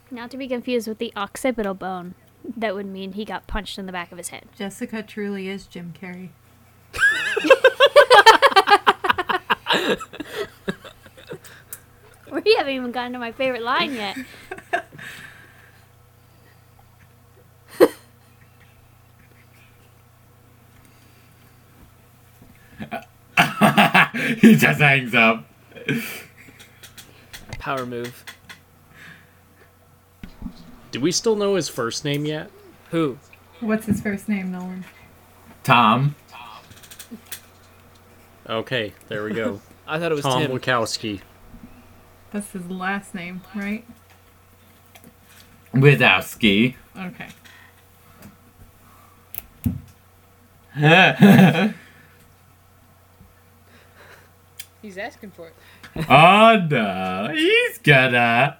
[0.09, 2.15] Not to be confused with the occipital bone.
[2.55, 4.45] That would mean he got punched in the back of his head.
[4.57, 6.30] Jessica truly is Jim Carrey.
[12.32, 14.17] We haven't even gotten to my favorite line yet.
[24.39, 25.45] he just hangs up.
[27.59, 28.25] Power move.
[30.91, 32.49] Do we still know his first name yet?
[32.91, 33.17] Who?
[33.59, 34.86] What's his first name, Nolan?
[35.63, 36.15] Tom.
[38.49, 39.61] Okay, there we go.
[39.88, 40.51] I thought it was Tom Tim.
[40.51, 41.21] Wachowski.
[42.38, 43.84] That's his last name, right?
[45.74, 46.76] Witowski.
[46.96, 47.30] Okay.
[54.84, 55.56] He's asking for it.
[56.08, 58.56] oh no, he's gonna.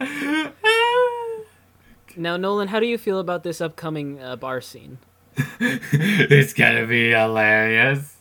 [2.16, 4.98] Now, Nolan, how do you feel about this upcoming uh, bar scene?
[5.60, 8.16] it's gonna be hilarious.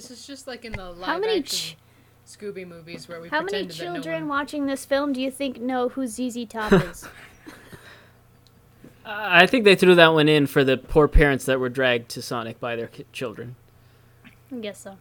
[0.00, 1.76] This is just like in the live How many action
[2.26, 4.28] Scooby movies where we How many pretended that no children one...
[4.38, 7.06] watching this film do you think know who ZZ Top is?
[9.02, 12.10] Uh, I think they threw that one in for the poor parents that were dragged
[12.10, 13.56] to Sonic by their children.
[14.52, 14.98] I guess so.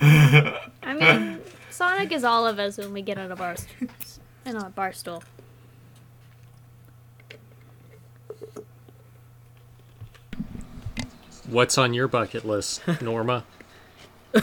[0.00, 1.40] I mean,
[1.70, 3.90] Sonic is all of us when we get on a bar, st-
[4.46, 5.22] in a bar stool.
[11.48, 13.44] What's on your bucket list, Norma?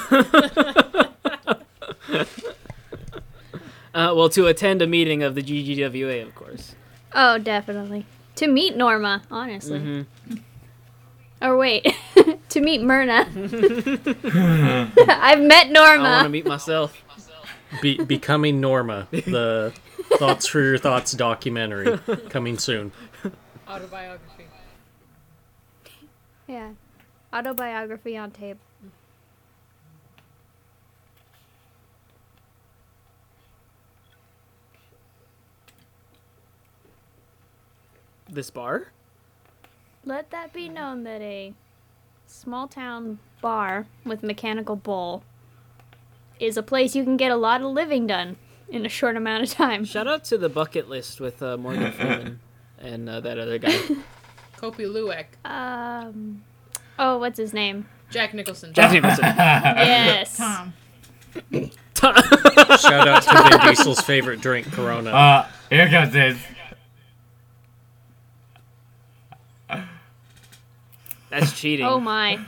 [3.95, 6.75] Uh, well, to attend a meeting of the GGWA, of course.
[7.15, 8.05] Oh, definitely.
[8.35, 9.79] To meet Norma, honestly.
[9.79, 10.01] hmm
[11.41, 11.87] Or wait,
[12.49, 13.27] to meet Myrna.
[15.07, 16.03] I've met Norma.
[16.03, 17.03] I want to meet myself.
[17.81, 19.73] Be- becoming Norma, the
[20.17, 21.97] Thoughts for Your Thoughts documentary
[22.29, 22.91] coming soon.
[23.67, 24.45] Autobiography.
[26.47, 26.71] Yeah.
[27.33, 28.57] Autobiography on tape.
[38.29, 38.87] This bar?
[40.05, 41.53] Let that be known that a
[42.27, 45.23] small town bar with mechanical bull
[46.39, 48.35] is a place you can get a lot of living done
[48.69, 49.85] in a short amount of time.
[49.85, 52.39] Shout out to the bucket list with uh, Morgan Freeman
[52.79, 53.71] and uh, that other guy.
[54.57, 55.25] Kopi Luwak.
[55.49, 56.43] Um,
[56.99, 57.87] oh, what's his name?
[58.09, 58.73] Jack Nicholson.
[58.73, 59.23] Jack Nicholson.
[59.35, 60.37] Yes.
[60.37, 60.73] Tom.
[61.93, 62.15] Tom.
[62.15, 65.09] Shout out to Vin Diesel's favorite drink, Corona.
[65.11, 66.37] Uh, here comes this.
[71.39, 71.85] That's cheating.
[71.85, 72.39] Oh my.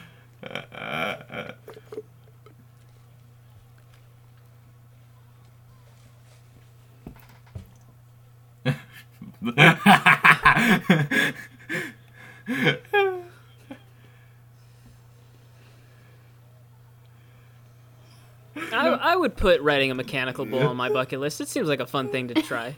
[18.71, 21.39] I, I would put riding a mechanical bull on my bucket list.
[21.41, 22.75] It seems like a fun thing to try.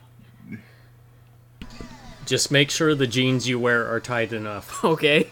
[2.25, 4.83] Just make sure the jeans you wear are tight enough.
[4.91, 5.29] Okay.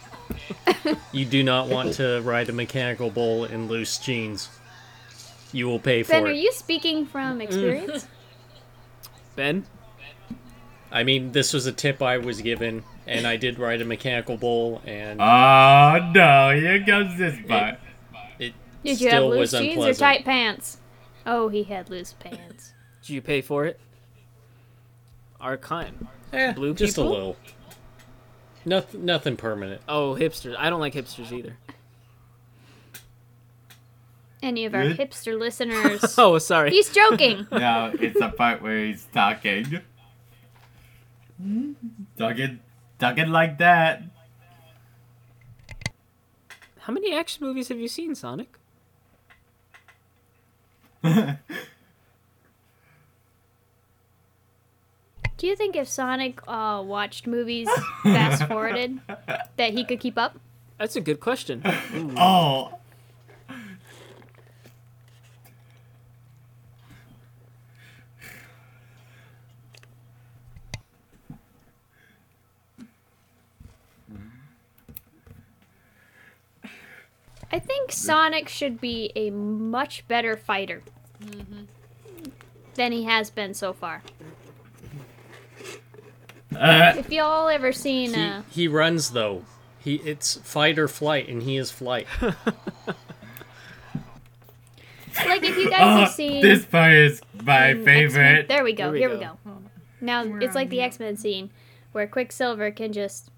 [1.11, 4.49] You do not want to ride a mechanical bull in loose jeans.
[5.51, 6.21] You will pay for it.
[6.21, 8.07] Ben, are you speaking from experience?
[9.35, 9.65] Ben?
[10.91, 14.37] I mean, this was a tip I was given, and I did ride a mechanical
[14.37, 17.79] bull, and Oh no, here comes this part.
[18.39, 18.53] it
[18.83, 20.77] Did you have loose was jeans or tight pants?
[21.25, 22.73] Oh, he had loose pants.
[23.01, 23.79] Did you pay for it?
[25.39, 26.07] Our kind.
[26.33, 27.09] Eh, Blue just people?
[27.09, 27.37] a little.
[28.65, 29.81] Nothing, nothing permanent.
[29.87, 30.55] Oh, hipsters.
[30.57, 31.57] I don't like hipsters either.
[34.41, 34.97] Any of our Good.
[34.97, 36.15] hipster listeners?
[36.17, 36.71] Oh, sorry.
[36.71, 37.47] He's joking.
[37.51, 39.81] No, it's the part where he's talking.
[42.17, 42.59] Talking,
[42.99, 44.03] talking like that.
[46.79, 48.57] How many action movies have you seen, Sonic?
[55.39, 57.69] Do you think if Sonic uh, watched movies
[58.03, 58.99] fast forwarded,
[59.55, 60.37] that he could keep up?
[60.77, 61.63] That's a good question.
[62.17, 62.73] Oh,
[77.51, 80.83] I think Sonic should be a much better fighter
[82.75, 84.03] than he has been so far.
[86.59, 89.43] Uh, If y'all ever seen, He, uh, he runs though.
[89.79, 92.07] He it's fight or flight, and he is flight.
[92.21, 92.43] like
[95.43, 98.47] if you guys oh, have seen, this part is my in X-Men- favorite.
[98.47, 98.91] There we go.
[98.91, 99.37] Here we Here we go.
[99.45, 99.57] go.
[100.01, 100.81] Now We're it's like on the.
[100.81, 101.49] X Men scene
[101.91, 103.29] where Quicksilver can just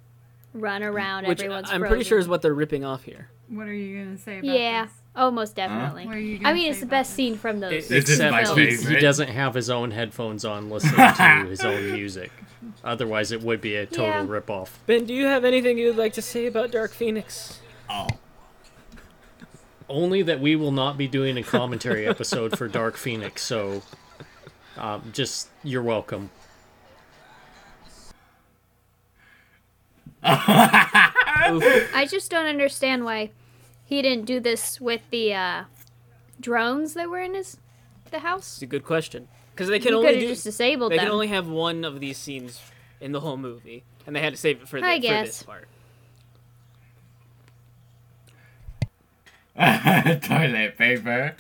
[0.53, 1.27] run around.
[1.27, 3.29] Which everyone's I'm pretty sure is what they're ripping off here.
[3.49, 4.85] What are you gonna say about Yeah.
[4.85, 4.93] this?
[5.15, 6.05] Oh, most definitely.
[6.05, 7.15] What are you I mean, it's the best this?
[7.15, 7.87] scene from those.
[7.87, 11.61] This is Except my he, he doesn't have his own headphones on listening to his
[11.61, 12.31] own music.
[12.83, 14.25] Otherwise, it would be a total Yeah.
[14.25, 14.69] ripoff.
[14.85, 17.59] Ben, do you have anything you'd like to say about Dark Phoenix?
[17.89, 18.07] Oh,
[19.89, 23.81] Only that we will not be doing a commentary episode for Dark Phoenix, so
[24.77, 26.29] um, just you're welcome.
[30.23, 33.31] I just don't understand why
[33.83, 35.63] he didn't do this with the uh,
[36.39, 37.57] drones that were in his
[38.11, 38.55] the house.
[38.57, 39.27] It's a good question.
[39.61, 41.05] Because they can could only have do, just disabled they them.
[41.05, 42.59] can only have one of these scenes
[42.99, 45.43] in the whole movie, and they had to save it for, the, I for this
[45.43, 45.67] part.
[50.23, 51.35] toilet paper.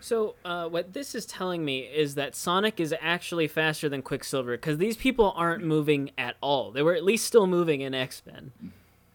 [0.00, 4.52] So, uh, what this is telling me is that Sonic is actually faster than Quicksilver
[4.52, 6.70] because these people aren't moving at all.
[6.70, 8.52] They were at least still moving in X Men,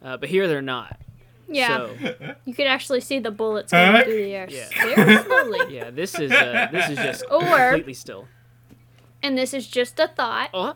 [0.01, 0.99] uh, but here they're not.
[1.47, 1.95] yeah, So,
[2.45, 4.03] you could actually see the bullets going Huh?
[4.03, 4.67] through the air Yeah.
[4.95, 5.59] very slowly.
[5.75, 8.27] yeah, this is uh, this is just Or- completely still.
[9.23, 10.49] And this is just a thought.
[10.53, 10.73] Oh,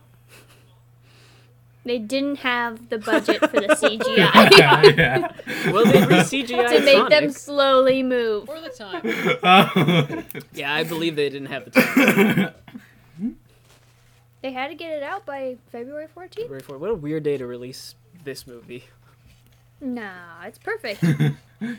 [1.84, 5.32] They didn't have the budget for the CGI yeah.
[5.72, 7.10] well, they re CGI to make Sonic.
[7.10, 8.46] them slowly move.
[8.46, 10.26] For the time.
[10.54, 12.54] Yeah, I believe they didn't have the time.
[14.42, 16.36] They had to get it out by February 14th.
[16.36, 16.80] February 4th.
[16.80, 18.84] What a weird day to release this movie.
[19.86, 21.04] Nah, it's perfect.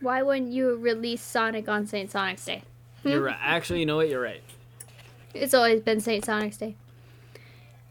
[0.00, 2.10] Why wouldn't you release Sonic on St.
[2.10, 2.62] Sonic's Day?
[3.02, 3.08] Hmm?
[3.10, 3.36] You're right.
[3.38, 4.08] Actually, you know what?
[4.08, 4.42] You're right.
[5.34, 6.24] It's always been St.
[6.24, 6.76] Sonic's Day.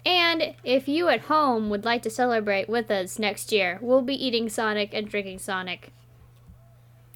[0.03, 4.15] And if you at home would like to celebrate with us next year, we'll be
[4.15, 5.91] eating Sonic and drinking Sonic.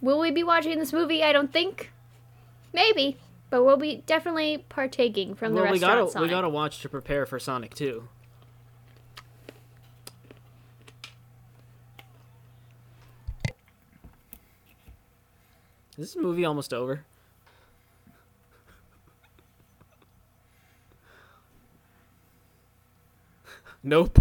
[0.01, 1.23] Will we be watching this movie?
[1.23, 1.91] I don't think.
[2.73, 3.17] Maybe.
[3.49, 6.27] But we'll be definitely partaking from the well, we gotta Sonic.
[6.27, 8.07] we gotta watch to prepare for Sonic 2.
[15.93, 17.05] Is this movie almost over?
[23.83, 24.17] nope.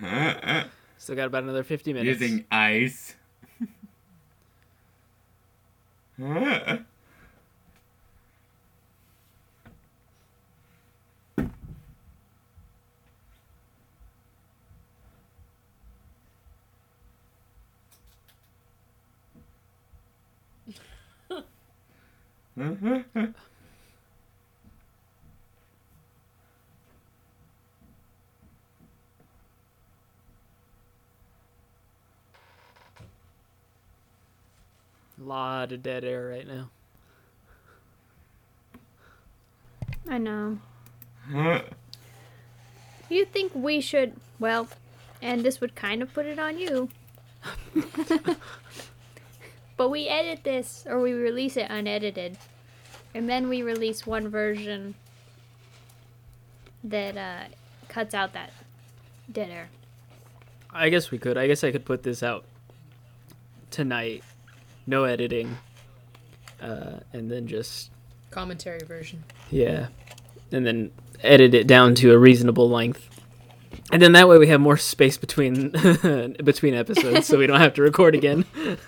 [0.96, 2.20] Still got about another 50 minutes.
[2.20, 3.14] Using ice.
[22.58, 23.24] Mm-hmm.
[35.26, 36.70] lot of dead air right now.
[40.08, 40.58] I know.
[43.08, 44.68] You think we should, well,
[45.20, 46.88] and this would kind of put it on you.
[49.76, 52.38] but we edit this, or we release it unedited,
[53.14, 54.94] and then we release one version
[56.84, 57.44] that uh,
[57.88, 58.52] cuts out that
[59.30, 59.68] dead air.
[60.72, 61.36] I guess we could.
[61.36, 62.44] I guess I could put this out
[63.70, 64.22] tonight.
[64.86, 65.56] No editing.
[66.60, 67.90] Uh, and then just,
[68.30, 69.24] Commentary version.
[69.50, 69.88] yeah.
[70.52, 70.90] And then
[71.22, 73.08] edit it down to a reasonable length.
[73.90, 75.70] And then that way we have more space between
[76.44, 78.44] between episodes so we don't have to record again.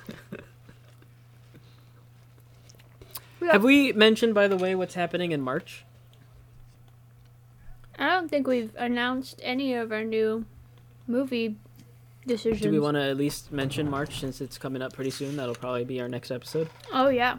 [3.53, 5.84] Have we mentioned by the way what's happening in March?
[7.99, 10.44] I don't think we've announced any of our new
[11.07, 11.57] movie
[12.26, 12.62] decisions.
[12.62, 15.36] Do we want to at least mention March since it's coming up pretty soon?
[15.36, 16.68] That'll probably be our next episode.
[16.92, 17.38] Oh yeah,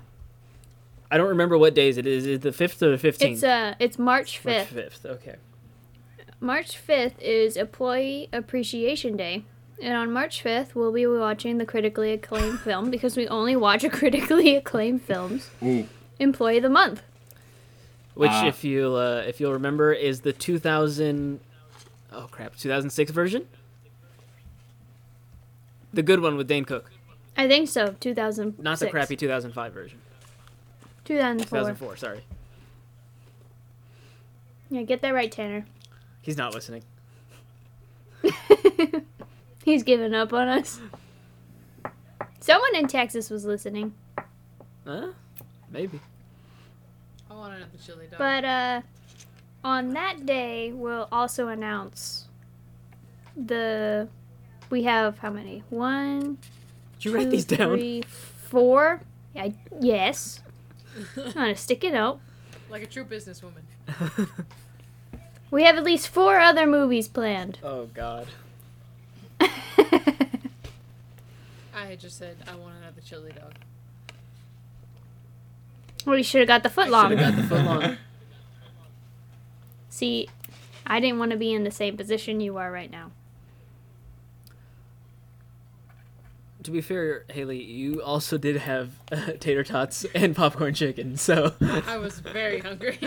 [1.12, 2.26] I don't remember what days it is.
[2.26, 3.32] Is it the 5th or the 15th?
[3.32, 5.04] it's uh, it's March March fifth.
[5.04, 5.06] 5th.
[5.06, 5.36] Okay.
[6.42, 9.44] March 5th is Employee Appreciation Day.
[9.82, 13.90] And on March 5th, we'll be watching the critically acclaimed film because we only watch
[13.92, 15.50] critically acclaimed films.
[15.64, 15.88] Ooh.
[16.20, 17.02] Employee of the Month.
[18.14, 18.48] Which, Ah.
[18.48, 21.40] if you uh, if you'll remember, is the 2000
[22.12, 23.48] oh crap 2006 version.
[25.94, 26.92] The good one with Dane Cook,
[27.38, 27.96] I think so.
[28.00, 28.60] 2000.
[28.60, 30.00] not the crappy 2005 version.
[31.06, 31.60] 2004.
[31.60, 31.96] 2004.
[31.98, 32.22] Sorry,
[34.70, 35.66] Yeah, get that right, Tanner.
[36.22, 36.84] he's not listening.
[39.64, 40.80] He's given up on us.
[42.40, 43.94] Someone in Texas was listening.
[44.86, 45.10] Huh?
[45.70, 46.00] Maybe.
[47.40, 48.20] I want another chili dog.
[48.20, 48.82] But uh
[49.64, 52.28] on that day we'll also announce
[53.36, 54.10] the
[54.70, 55.64] we have how many?
[55.70, 56.38] One,
[56.98, 57.70] Did you write these down?
[57.78, 59.02] three, four.
[59.36, 60.42] I, yes.
[61.18, 62.20] I'm gonna stick it out.
[62.70, 63.64] like a true businesswoman.
[65.52, 67.58] We have at least four other movies planned.
[67.64, 68.28] Oh God.
[69.42, 69.48] I
[71.74, 73.54] had just said I want another chili dog.
[76.10, 77.98] We should have got the foot Should have got the foot long.
[79.90, 80.30] See,
[80.86, 83.12] I didn't want to be in the same position you are right now.
[86.70, 91.56] to be fair, Haley, you also did have uh, tater tots and popcorn chicken, so
[91.62, 93.00] I was very hungry.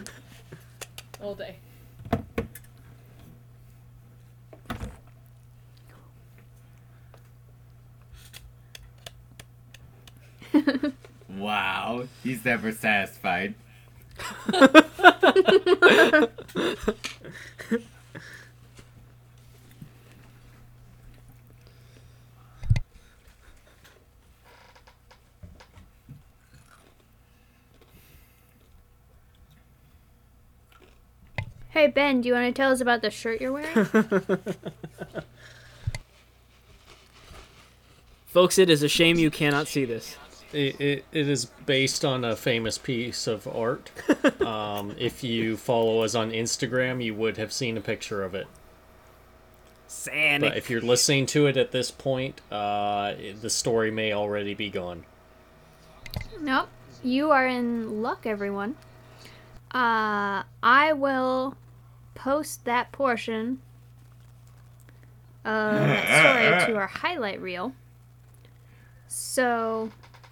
[1.20, 1.56] All day.
[11.40, 13.54] Wow, he's never satisfied.
[31.70, 33.86] Hey Ben, do you want to tell us about the shirt you're wearing?
[38.26, 40.18] folks, it is a shame you cannot see this.
[40.52, 43.90] It, it, it is based on a famous piece of art.
[44.40, 48.46] um, if you follow us on Instagram, you would have seen a picture of it.
[49.86, 50.40] Sonic.
[50.40, 54.70] But if you're listening to it at this point, uh, the story may already be
[54.70, 55.04] gone.
[56.40, 56.68] Nope.
[57.02, 58.76] You are in luck, everyone.
[59.72, 61.56] Uh, I will
[62.14, 63.60] post that portion
[65.44, 67.72] of that story to our highlight reel.
[69.08, 69.90] So,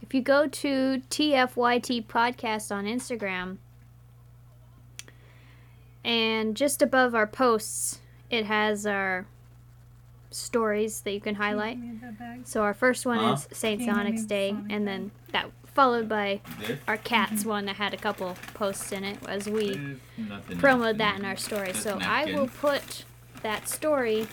[0.09, 3.59] if you go to TFYT Podcast on Instagram,
[6.02, 8.00] and just above our posts,
[8.30, 9.26] it has our
[10.30, 11.76] stories that you can highlight.
[12.44, 13.34] So our first one Huh?
[13.34, 16.78] is Saint Can you give me Sonic's Day, Sonic and then that followed by This?
[16.88, 17.48] our cats mm-hmm.
[17.50, 21.14] one that had a couple posts in it as we is nothing promoted else that
[21.16, 21.72] in in our story.
[21.72, 23.04] Just So I will put
[23.42, 24.26] that story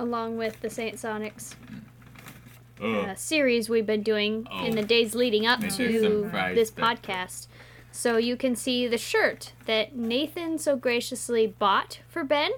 [0.00, 1.54] along with the Saint Sonic's.
[1.62, 1.76] Oh,
[2.82, 7.02] uh, series we've been doing in the days leading up Maybe to fries this that-
[7.02, 7.46] podcast.
[7.90, 12.50] So you can see the shirt that Nathan so graciously bought for Ben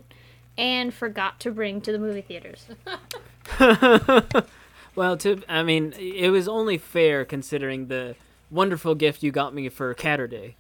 [0.59, 2.67] and forgot to bring to the movie theaters.
[4.97, 8.17] Well, to I mean, it was only fair considering the
[8.51, 10.55] wonderful gift you got me for Catterday.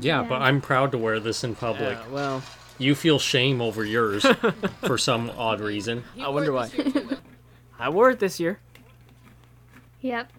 [0.00, 1.96] Yeah, but I'm proud to wear this in public.
[1.96, 2.42] Yeah, well,
[2.78, 4.26] You feel shame over yours
[4.84, 6.04] for some odd reason.
[6.20, 6.66] I wonder why.
[6.68, 7.16] this year, too, though.
[7.78, 8.58] I wore it this year.
[10.00, 10.30] Yep.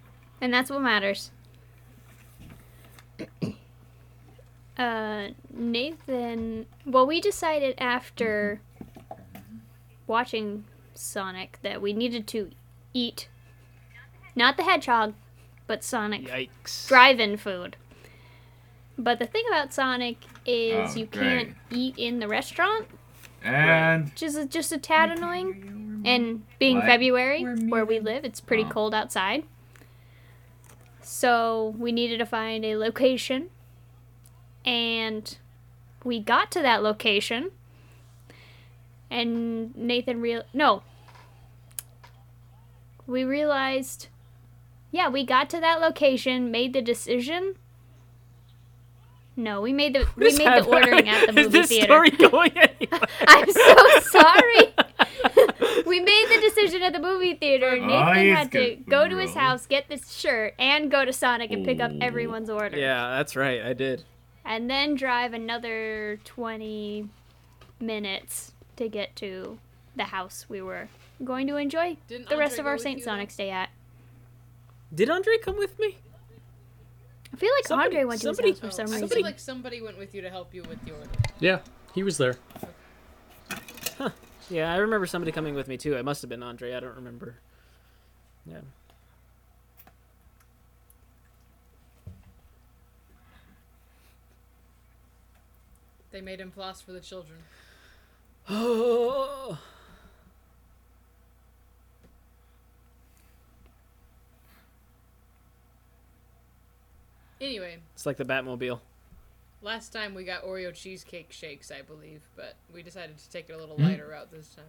[0.41, 1.31] And that's what matters.
[4.77, 6.65] Uh, Nathan.
[6.85, 8.59] Well, we decided after
[10.05, 12.51] watching Sonic that we needed to
[12.93, 13.29] eat
[14.35, 15.13] not the hedgehog,
[15.65, 16.89] but Sonic Yikes.
[16.89, 17.77] drive-in food.
[18.97, 21.47] But the thing about Sonic is Oh, you great.
[21.47, 22.87] can't eat in the restaurant,
[23.43, 26.01] And which is just a tad annoying.
[26.05, 26.85] And being What?
[26.85, 28.69] February, where we live, it's pretty Oh.
[28.69, 29.43] cold outside.
[31.01, 33.49] So we needed to find a location.
[34.65, 35.37] And
[36.03, 37.51] we got to that location.
[39.11, 40.81] And Nathan real no.
[43.07, 44.07] We realized
[44.91, 47.55] yeah, we got to that location, made the decision.
[49.37, 51.57] No, we made the we What is made the ordering at the movie Is movie
[51.59, 51.85] this theater.
[51.85, 53.01] story going anywhere?
[53.27, 54.73] I'm so sorry.
[55.85, 57.71] we made the decision at the movie theater.
[57.81, 58.85] Oh, Nathan he's had to good.
[58.87, 59.41] go to his Bro.
[59.41, 62.77] house, get this shirt, and go to Sonic and pick up everyone's order.
[62.77, 63.61] yeah, that's right.
[63.61, 64.03] I did.
[64.45, 67.09] And then drive another 20
[67.79, 69.57] minutes to get to
[69.95, 70.87] the house we were
[71.23, 72.99] going to enjoy Didn't the rest Andre of our St.
[72.99, 73.11] you, though?
[73.11, 73.69] Sonic stay at.
[74.93, 75.97] Did Andre come with me?
[77.35, 79.09] I feel like Somebody- Andre went to somebody- his house for Oh, some I reason.
[79.17, 81.09] feel like somebody went with you to help you with the order.
[81.41, 81.59] Yeah,
[81.93, 82.37] he was there.
[84.49, 85.95] Yeah, I remember somebody coming with me too.
[85.97, 86.71] It must have been Andre.
[86.73, 87.35] I don't remember.
[88.45, 88.61] Yeah.
[96.11, 97.39] They made him floss for the children.
[98.47, 99.59] Oh.
[107.45, 108.79] Anyway, It's like the Batmobile.
[109.61, 113.53] last time we got Oreo cheesecake shakes, I believe, but we decided to take it
[113.53, 113.83] a little Hmm?
[113.83, 114.65] lighter route this time.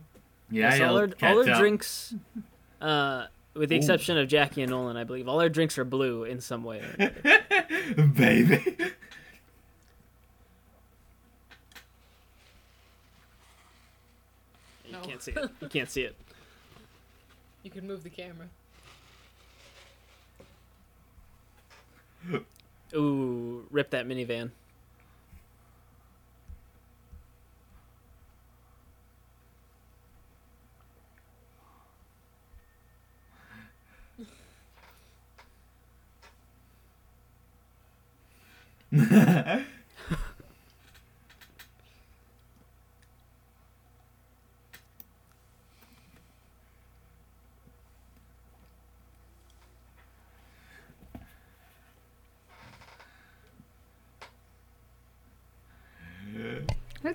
[0.50, 2.14] yeah, Yes, all our, all our drinks,
[2.82, 3.78] uh, with the Ooh.
[3.78, 6.82] exception of Jackie and Nolan, I believe, all our drinks are blue in some way.
[8.14, 8.62] baby.
[14.84, 15.00] You No.
[15.00, 15.50] can't see it.
[15.60, 16.16] You can't see it.
[17.62, 18.46] You can move the camera.
[22.94, 24.50] Ooh, rip that minivan.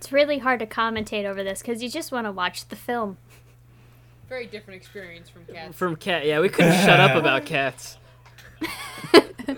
[0.02, 3.18] It's really hard to commentate over this because you just want to watch the film.
[4.28, 5.78] Very different experience from cats.
[5.78, 6.26] From cat.
[6.26, 8.00] Yeah, we couldn't shut up about cats.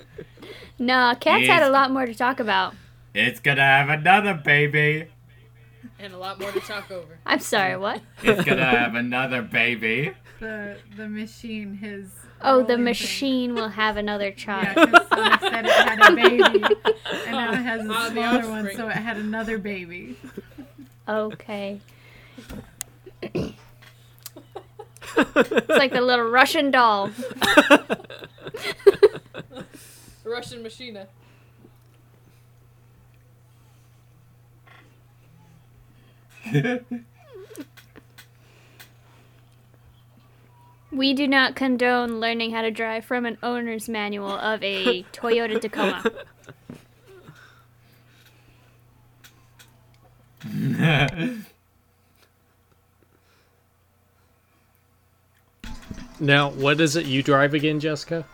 [0.79, 2.73] No, Cats had a lot more to talk about.
[3.13, 5.07] it's gonna have another baby.
[5.97, 7.19] and a lot more to talk over.
[7.25, 8.01] I'm sorry, what?
[8.21, 10.11] It's gonna have another baby.
[10.41, 12.09] The the machine, his.
[12.41, 12.83] Oh, the rolling thing.
[12.83, 14.73] machine will have another Yeah,
[15.15, 15.39] child.
[15.39, 16.43] 'cause Sonic said it had a baby,
[17.27, 20.17] and now it has a the smaller one, so it had another baby.
[21.07, 21.79] Okay.
[23.21, 23.53] It's
[25.69, 27.11] like the little Russian doll.
[30.23, 31.07] Russian Machina.
[40.93, 45.59] We do not condone learning how to drive from an owner's manual of a Toyota
[45.59, 46.03] Tacoma.
[56.19, 58.25] Now, what is it you drive again, Jessica?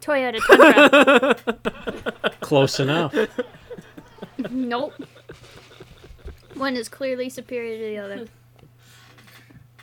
[0.00, 2.30] Toyota Tundra.
[2.40, 3.14] Close enough.
[4.50, 4.92] nope.
[6.54, 8.26] One is clearly superior to the other.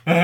[0.08, 0.14] Ha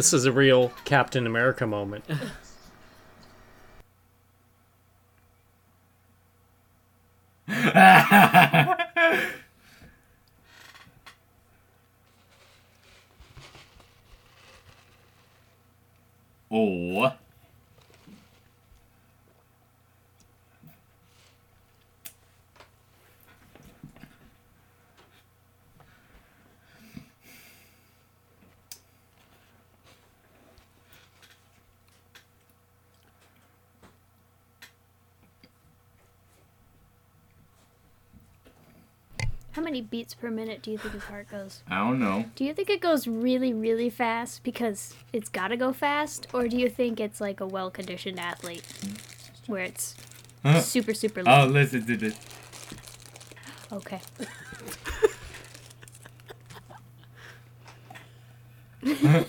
[0.00, 2.06] This is a real Captain America moment.
[16.50, 17.12] oh.
[39.60, 41.62] How many beats per minute do you think his heart goes?
[41.68, 42.26] I don't know.
[42.34, 46.26] Do you think it goes really, really fast because it's gotta go fast?
[46.34, 48.64] Or do you think it's like a well conditioned athlete
[49.46, 49.94] where it's
[50.42, 50.60] Huh?
[50.60, 51.32] super, super low?
[51.32, 51.52] Oh, low?
[51.52, 52.16] listen to this.
[53.72, 54.00] Okay.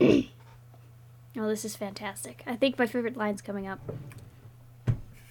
[0.00, 2.42] oh, this is fantastic.
[2.46, 3.80] I think my favorite line's coming up.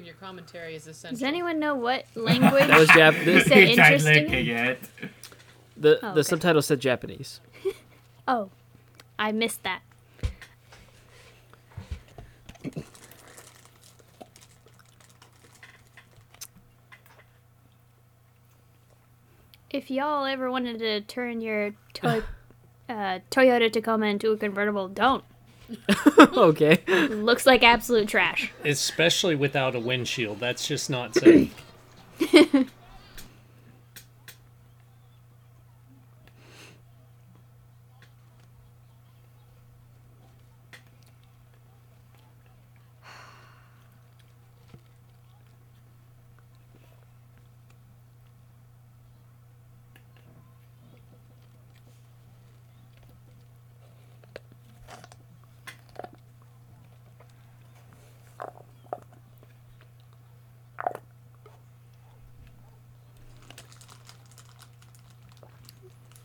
[0.00, 1.16] believe your commentary is essential.
[1.16, 2.66] Does anyone know what language?
[2.66, 3.18] That was Jap.
[3.18, 4.30] You The, said interesting?
[4.30, 4.76] licking
[5.76, 7.40] the, Oh, the subtitle said Japanese.
[8.28, 8.50] oh,
[9.18, 9.82] I missed that.
[19.70, 22.22] If y'all ever wanted to turn your toy,
[22.88, 25.24] uh, Toyota Tacoma into a convertible, don't.
[26.18, 26.82] okay.
[27.08, 28.52] Looks like absolute trash.
[28.64, 30.40] Especially without a windshield.
[30.40, 31.54] That's just not safe.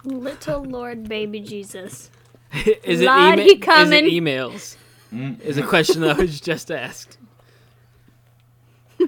[0.06, 2.10] Little Lord Baby Jesus.
[2.84, 4.06] is it Lottie ema- is coming.
[4.06, 4.78] it emails?
[5.14, 5.42] Mm.
[5.42, 7.18] Is a question that was just asked.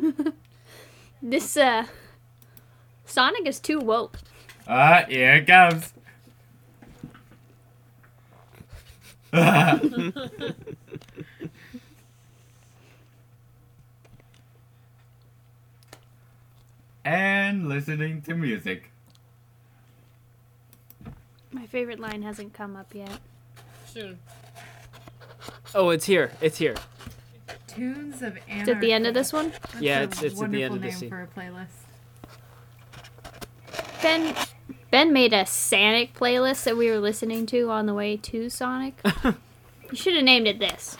[1.22, 1.88] This, uh,
[3.06, 4.20] Sonic is too woke.
[4.68, 5.94] Ah, here it comes.
[17.06, 18.92] and listening to music.
[21.52, 23.20] My favorite line hasn't come up yet.
[23.86, 24.20] Soon.
[25.74, 26.32] Oh, it's here.
[26.42, 26.76] It's here.
[27.68, 28.72] Tunes of Anarchy.
[28.72, 29.52] Is it the end of this one?
[29.52, 31.10] That's Yeah, it's- it's at the end of the name scene.
[31.10, 31.68] for a playlist.
[34.02, 34.36] Ben
[34.90, 39.00] Ben made a Sonic playlist that we were listening to on the way to Sonic.
[39.24, 40.98] you should have named it this.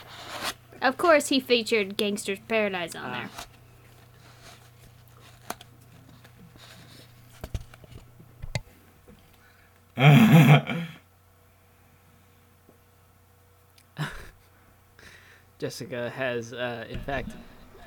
[0.82, 3.12] Of course, he featured Gangsta's Paradise on ah.
[3.12, 3.30] there.
[15.58, 17.30] Jessica has, uh, in fact,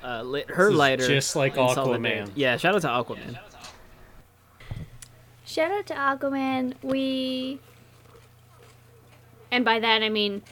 [0.04, 1.06] uh, lit her This is lighter.
[1.06, 2.30] just like in solidarity.
[2.30, 2.32] Aquaman.
[2.34, 3.38] Yeah, shout out to Aquaman.
[5.46, 6.74] Shout out to Aquaman.
[6.82, 7.60] We,
[9.50, 10.42] and by that I mean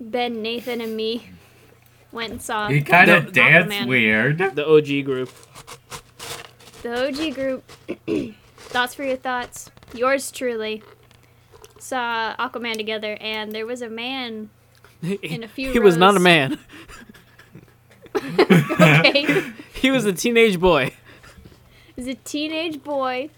[0.00, 1.30] Ben, Nathan, and me
[2.12, 3.88] went and saw He kind No, of danced Aquaman.
[3.88, 4.38] weird.
[4.54, 5.30] The OG group.
[6.82, 7.64] the OG group.
[8.56, 9.70] thoughts for your thoughts.
[9.94, 10.82] Yours truly
[11.80, 14.50] saw Aquaman together, and there was a man
[15.02, 16.58] in a few he was not a man.
[18.12, 19.52] Okay.
[19.72, 20.92] He was a teenage boy.
[21.96, 23.30] was a teenage boy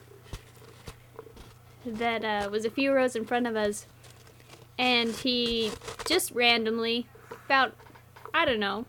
[1.84, 3.86] that uh, was a few rows in front of us,
[4.78, 5.70] and he
[6.06, 7.06] just randomly,
[7.44, 7.74] about
[8.32, 8.86] I don't know,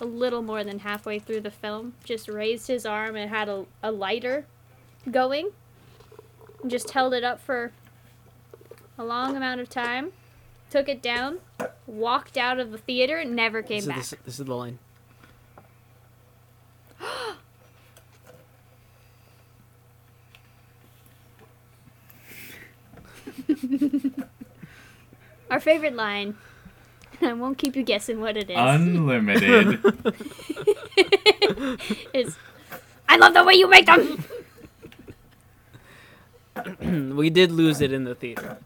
[0.00, 3.66] a little more than halfway through the film, just raised his arm and had a,
[3.82, 4.46] a lighter
[5.10, 5.50] going,
[6.62, 7.72] and just held it up for
[8.98, 10.12] a long amount of time,
[10.70, 11.38] took it down,
[11.86, 13.96] walked out of the theater, and never came This is, back.
[13.96, 14.78] this, this is the line.
[25.50, 26.36] Our favorite line.
[27.22, 28.56] I won't keep you guessing what it is.
[28.58, 29.80] Unlimited.
[32.14, 32.36] is
[33.08, 34.24] I love the way you make them.
[37.16, 38.58] we did lose it in the theater.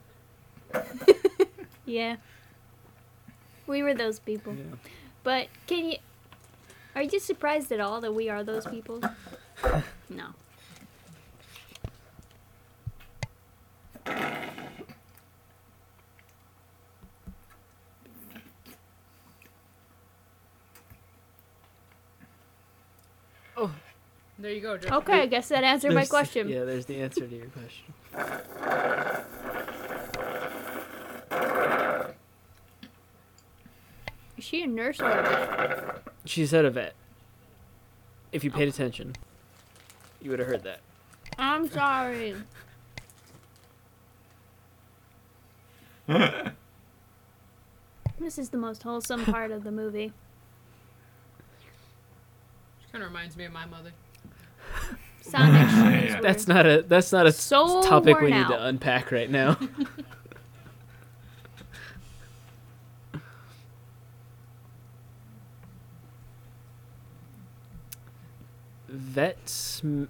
[1.87, 2.17] Yeah.
[3.67, 4.55] We were those people.
[5.23, 5.97] But can you
[6.95, 9.01] Are you surprised at all that we are those people?
[10.11, 10.27] No.
[23.57, 23.71] Oh,
[24.39, 24.97] there you go, Joe.
[24.99, 26.49] Okay, I guess that answered my There's- question.
[26.49, 27.93] Yeah, there's the answer to your question.
[34.39, 36.03] Is she a nurse or a vet?
[36.25, 36.95] She said a vet.
[38.31, 39.15] If you paid attention,
[40.23, 40.81] you would have heard that.
[41.39, 42.37] I'm sorry.
[48.21, 50.13] This is the most wholesome part of the movie.
[52.81, 53.91] She Kind of reminds me of my mother.
[55.21, 55.53] Sonic
[56.09, 56.21] Yeah.
[56.21, 59.59] That's not a that's not a so topic we worn need to unpack right now.
[69.19, 70.05] vet sm-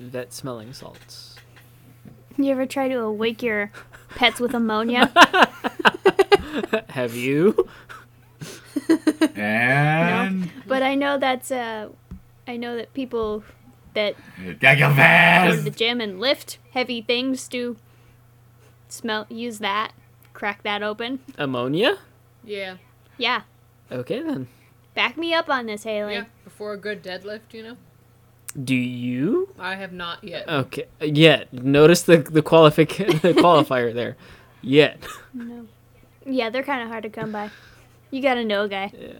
[0.00, 1.36] vet smelling salts.
[2.38, 3.70] You ever try to awake your
[4.14, 5.12] pets with ammonia?
[6.88, 7.68] Have you?
[9.36, 10.46] and no.
[10.66, 11.90] but I know that's uh
[12.48, 13.44] I know that people
[13.92, 15.64] that go to fast.
[15.64, 17.76] the gym and lift heavy things do
[18.88, 19.92] smell use that,
[20.32, 21.20] crack that open.
[21.36, 21.98] Ammonia?
[22.42, 22.78] Yeah.
[23.18, 23.42] Yeah.
[23.92, 24.48] Okay then.
[24.94, 26.14] Back me up on this, Haley.
[26.14, 26.24] Yeah.
[26.44, 27.76] Before a good deadlift, you know?
[28.64, 29.48] Do you?
[29.58, 30.48] I have not yet.
[30.48, 30.86] Okay.
[31.00, 31.52] Yet.
[31.52, 34.16] Notice the the qualific the qualifier there.
[34.62, 34.98] Yet.
[35.34, 35.66] No.
[36.24, 37.50] Yeah, they're kind of hard to come by.
[38.10, 38.90] You gotta know a guy.
[38.98, 39.12] Yeah.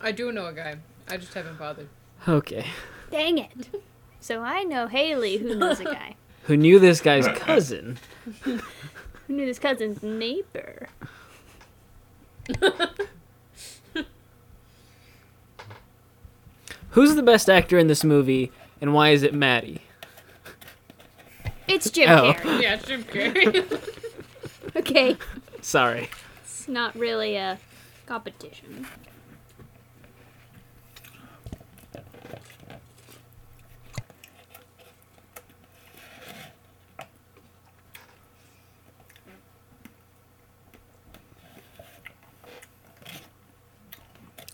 [0.00, 0.76] I do know a guy.
[1.08, 1.88] I just haven't bothered.
[2.26, 2.66] Okay.
[3.10, 3.50] Dang it.
[4.20, 6.16] So I know Haley, who knows a guy.
[6.44, 7.98] Who knew this guy's cousin?
[8.42, 8.58] Who
[9.28, 10.88] knew this cousin's neighbor.
[16.90, 18.50] Who's the best actor in this movie,
[18.82, 19.80] and why is it Maddie?
[21.68, 22.32] It's Jim Oh.
[22.34, 22.62] Carrey.
[22.62, 23.88] Yeah, Jim Carrey.
[24.74, 25.18] Okay.
[25.60, 26.08] Sorry.
[26.42, 27.58] It's not really a
[28.06, 28.86] competition.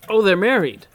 [0.07, 0.87] Oh, they're married.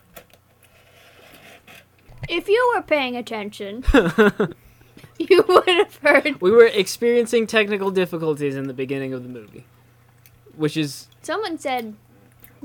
[2.29, 3.85] If you were paying attention,
[5.19, 9.65] you would have heard We were experiencing technical difficulties in the beginning of the movie,
[10.57, 11.95] which is someone said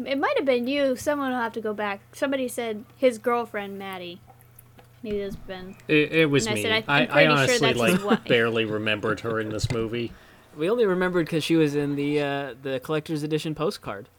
[0.06, 0.95] it might have been you.
[0.95, 2.02] Someone will have to go back.
[2.14, 4.19] Somebody said his girlfriend Maddie.
[5.03, 5.76] Maybe it's been.
[5.88, 6.61] It, it was And I me.
[6.61, 9.72] said, I- I, I'm I pretty sure honestly that's like barely remembered her in this
[9.72, 10.11] movie.
[10.57, 14.10] we only remembered because she was in the uh, the collector's edition postcard,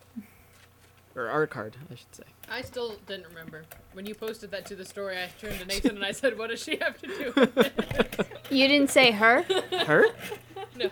[1.14, 2.22] or art card, I should say.
[2.50, 3.62] I still didn't remember.
[3.92, 6.50] When you posted that to the story, I turned to Nathan and I said, What
[6.50, 8.26] does she have to do with it?
[8.50, 9.42] You didn't say her.
[9.86, 10.06] Her?
[10.76, 10.90] no.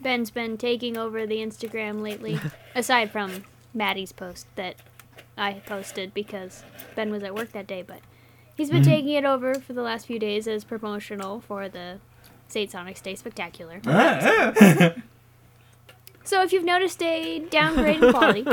[0.00, 2.38] Ben's been taking over the Instagram lately,
[2.76, 3.42] aside from
[3.74, 4.76] Maddie's post that
[5.36, 6.62] I posted because
[6.94, 7.98] Ben was at work that day, but
[8.56, 8.90] he's been mm-hmm.
[8.92, 11.98] taking it over for the last few days as promotional for the
[12.46, 12.70] St.
[12.70, 13.80] Sonic's Day Spectacular.
[13.84, 14.94] Ah,
[16.24, 18.42] So if you've noticed a downgrade in quality,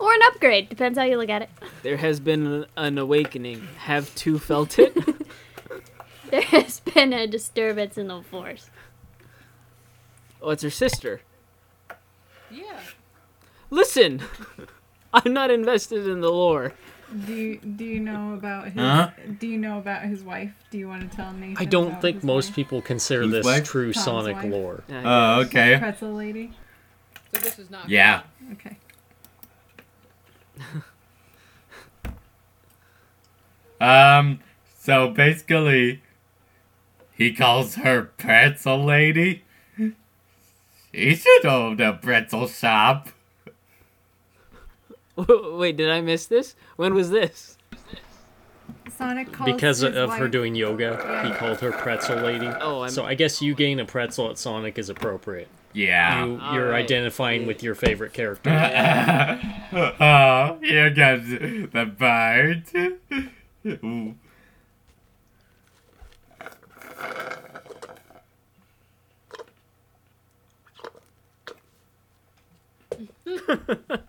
[0.00, 1.50] or an upgrade, depends how you look at it,
[1.82, 3.66] There has been an, an awakening.
[3.78, 4.94] Have two felt it?
[6.30, 8.70] there has been a disturbance in the force.
[10.42, 11.20] oh, it's her sister.
[12.50, 12.80] Yeah.
[13.70, 14.22] Listen,
[15.12, 16.72] I'm not invested in the lore.
[17.26, 19.10] Do you do you know about his Huh?
[19.38, 20.52] Do you know about his wife?
[20.70, 21.56] Do you want to tell Nathan?
[21.58, 22.56] I don't think most wife?
[22.56, 23.64] people consider Whose this wife?
[23.64, 24.50] true Tom's Sonic wife.
[24.52, 24.84] lore.
[24.90, 25.76] Oh, okay.
[25.78, 26.52] pretzel lady.
[27.32, 27.88] So this is not.
[27.88, 28.22] Yeah.
[28.52, 28.76] Okay.
[33.80, 34.40] Um,
[34.78, 36.02] so basically,
[37.12, 39.44] he calls her pretzel lady.
[40.92, 43.10] He should own a pretzel shop.
[45.28, 46.54] Wait, did I miss this?
[46.76, 47.56] When was this?
[48.96, 50.18] Sonic calls because of wife.
[50.18, 52.46] her doing yoga, he called her pretzel lady.
[52.46, 52.90] Oh, I'm...
[52.90, 55.48] so I guess you getting a pretzel at Sonic is appropriate.
[55.72, 56.84] Yeah, you, are right.
[56.84, 57.46] identifying yeah.
[57.48, 58.50] with your favorite character.
[60.00, 62.96] oh, you got the bird.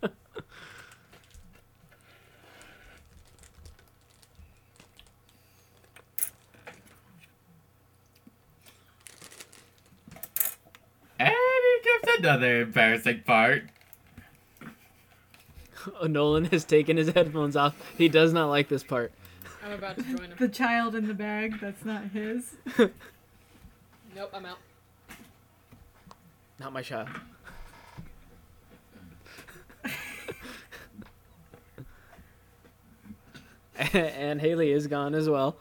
[11.86, 13.64] And another embarrassing part.
[16.02, 17.76] Oh, Nolan has taken his headphones off.
[17.98, 19.12] He does not like this part.
[19.64, 20.36] I'm about to join him.
[20.40, 22.56] The child in the bag, that's not his.
[24.16, 24.58] Nope, I'm out.
[26.60, 27.08] Not my child.
[33.94, 35.58] and Haley is gone as well.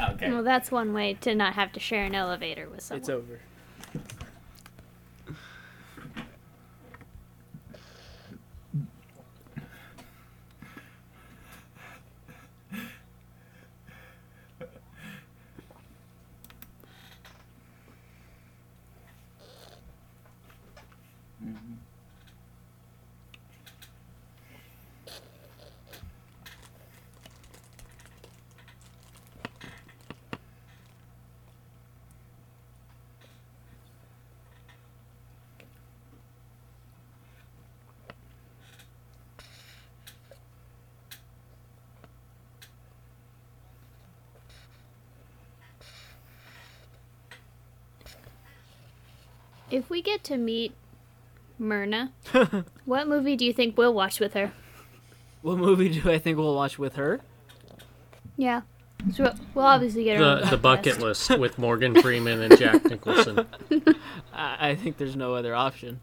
[0.00, 0.30] Okay.
[0.30, 3.00] Well, that's one way to not have to share an elevator with someone.
[3.00, 3.40] It's over.
[49.74, 50.72] If we get to meet
[51.58, 52.12] Myrna,
[52.84, 54.52] what movie do you think we'll watch with her?
[55.42, 57.20] What movie do I think we'll watch with her?
[58.36, 58.60] Yeah.
[59.12, 61.28] So we'll obviously get her The the bucket list.
[61.28, 63.46] list with Morgan Freeman and Jack Nicholson.
[64.32, 66.00] I, I think there's no other option.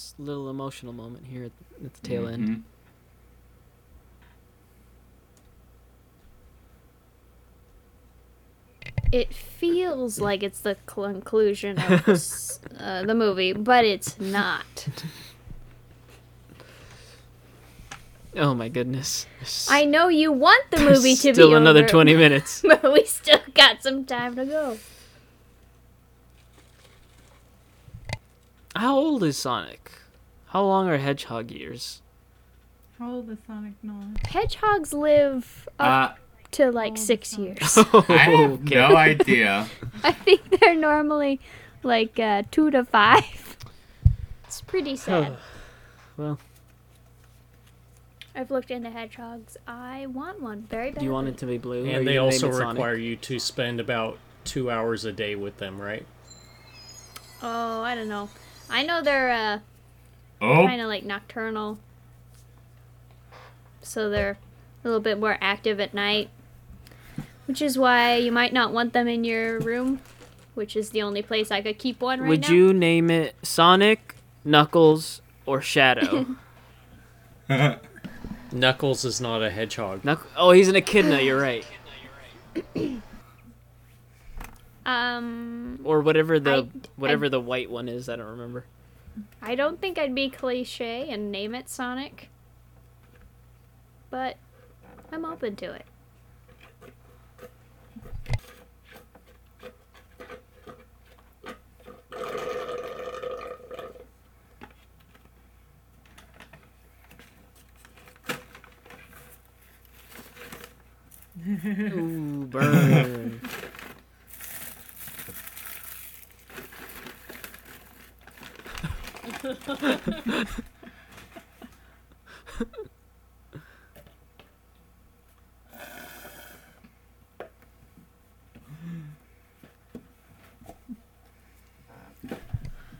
[0.00, 0.14] Okay.
[0.14, 1.52] it's a little emotional moment here at,
[1.84, 2.48] at the tail end.
[2.48, 2.62] Mhm.
[9.12, 12.08] It feels like it's the conclusion of
[12.78, 14.86] uh, the movie, but it's not.
[18.36, 19.26] Oh my goodness.
[19.68, 22.62] I know you want the movie to be Still another over, 20 minutes.
[22.66, 24.78] but we still got some time to go.
[28.76, 29.90] How old is Sonic?
[30.46, 32.02] How long are hedgehog years?
[32.98, 34.16] How old is Sonic Nolan?
[34.28, 36.14] Hedgehogs live up Uh,
[36.52, 37.60] to like six Sonic?
[37.60, 37.78] years.
[38.08, 39.66] I have no idea.
[40.04, 41.40] I think they're normally
[41.82, 43.56] like uh, two to five.
[44.44, 45.36] It's pretty sad.
[46.16, 46.38] well,
[48.34, 49.56] I've looked into hedgehogs.
[49.66, 51.00] I want one very badly.
[51.00, 51.86] do you want it to be blue?
[51.86, 52.68] And they also it Sonic?
[52.74, 56.06] require you to spend about two hours a day with them, right?
[57.42, 58.28] Oh, I don't know.
[58.70, 59.58] I know they're uh,
[60.40, 61.78] Oh, kind of like nocturnal,
[63.82, 64.38] so they're
[64.84, 66.30] a little bit more active at night,
[67.46, 70.00] which is why you might not want them in your room,
[70.54, 72.48] which is the only place I could keep one right Would now.
[72.52, 74.14] you name it Sonic,
[74.44, 76.24] Knuckles, or Shadow?
[78.52, 80.02] Knuckles is not a hedgehog.
[80.02, 81.20] Knuck- oh, he's an echidna.
[81.20, 81.66] You're right.
[84.90, 88.08] Um, Or whatever the I- whatever the white one is.
[88.08, 88.64] I don't remember.
[89.40, 92.28] I don't think I'd be cliche and name it Sonic,
[94.08, 94.36] but
[95.12, 95.86] I'm open to it.
[111.46, 113.40] Ooh, burn.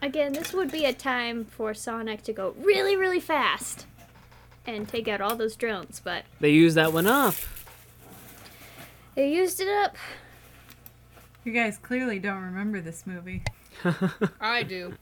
[0.03, 3.87] Again, this would be a time for Sonic to go really, really fast
[4.67, 7.35] and take out all those drones, but they used that one up.
[9.15, 9.97] they used it up.
[11.45, 13.43] You guys clearly don't remember this movie.
[14.41, 14.95] I do.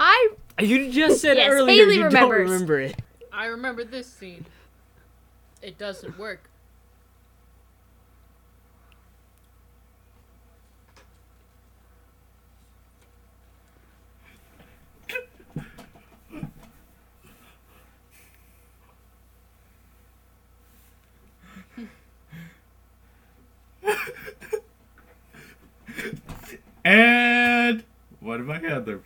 [0.00, 0.30] I.
[0.58, 2.38] You just said yes, earlier Haley you remembers.
[2.38, 3.00] don't remember it.
[3.32, 4.46] I remember this scene.
[5.62, 6.50] It doesn't work.
[26.84, 27.84] and
[28.20, 29.00] what have I got there?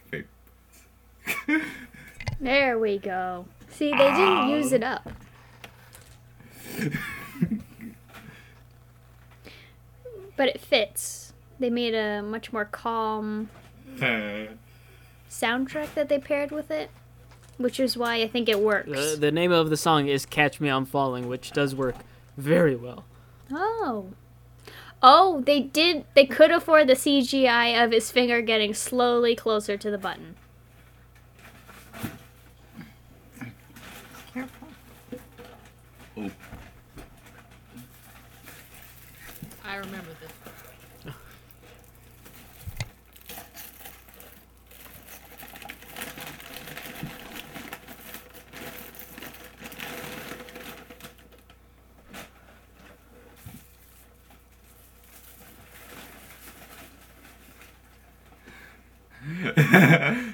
[2.44, 3.46] There we go.
[3.70, 5.08] See, they didn't use it up.
[10.36, 11.32] but it fits.
[11.58, 13.48] They made a much more calm
[13.96, 16.90] soundtrack that they paired with it,
[17.56, 18.90] which is why I think it works.
[18.90, 21.96] The, the name of the song is "Catch Me I'm Falling," which does work
[22.36, 23.06] very well.
[23.50, 24.08] Oh.
[25.02, 26.04] Oh, they did.
[26.12, 30.36] They could afford the CGI of his finger getting slowly closer to the button.
[39.74, 40.30] I remember this.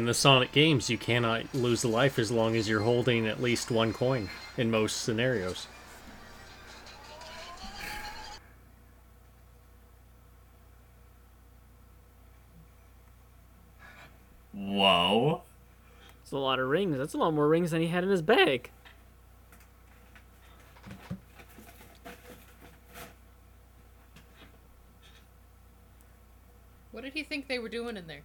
[0.00, 3.42] In the Sonic games, you cannot lose a life as long as you're holding at
[3.42, 5.66] least one coin in most scenarios.
[14.54, 15.42] whoa.
[16.22, 16.96] It's a lot of rings.
[16.96, 18.70] That's a lot more rings than he had in his bag.
[26.90, 28.22] What did he think they were doing in there?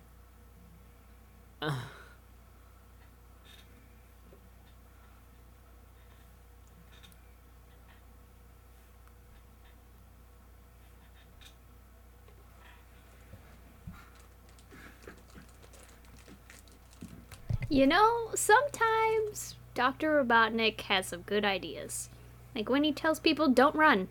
[17.70, 20.24] You know, sometimes Dr.
[20.24, 22.10] Robotnik has some good ideas.
[22.56, 24.08] Like when he tells people, don't run.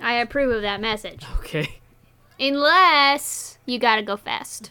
[0.00, 1.24] I approve of that message.
[1.38, 1.80] Okay.
[2.40, 4.70] Unless you gotta go fast.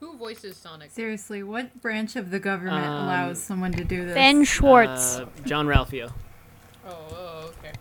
[0.00, 0.90] Who voices Sonic?
[0.90, 4.14] Seriously, what branch of the government Um, allows someone to do this?
[4.14, 5.16] Ben Schwartz.
[5.16, 6.10] Uh, Jean-Ralphio.
[6.86, 7.72] Oh, oh okay.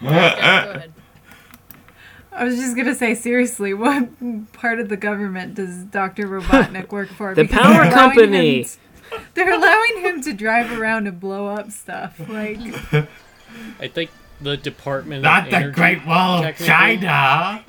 [0.00, 0.92] Yeah, go ahead.
[2.30, 6.28] I was just gonna say, seriously, what part of the government does Dr.
[6.28, 7.34] Robotnik work for?
[7.34, 8.58] The Because power they're company.
[8.58, 12.20] him t- they're allowing him to drive around and blow up stuff.
[12.28, 12.58] Like,
[13.80, 17.64] I think the Department Not of the Energy, Great Wall of China.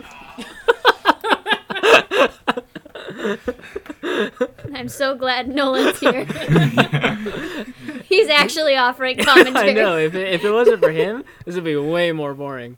[4.74, 6.26] I'm so glad Nolan's here.
[8.04, 9.70] He's actually offering commentary.
[9.72, 9.98] I know.
[9.98, 12.78] If it, if it wasn't for him, this would be way more boring.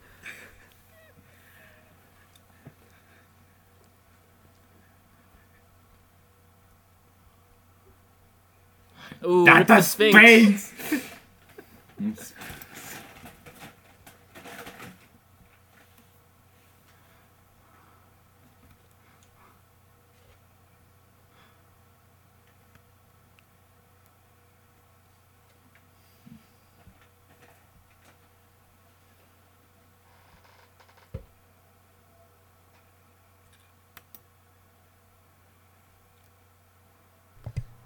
[9.26, 10.72] Ooh, Not with the the Sphinx.
[12.00, 12.34] Sphinx.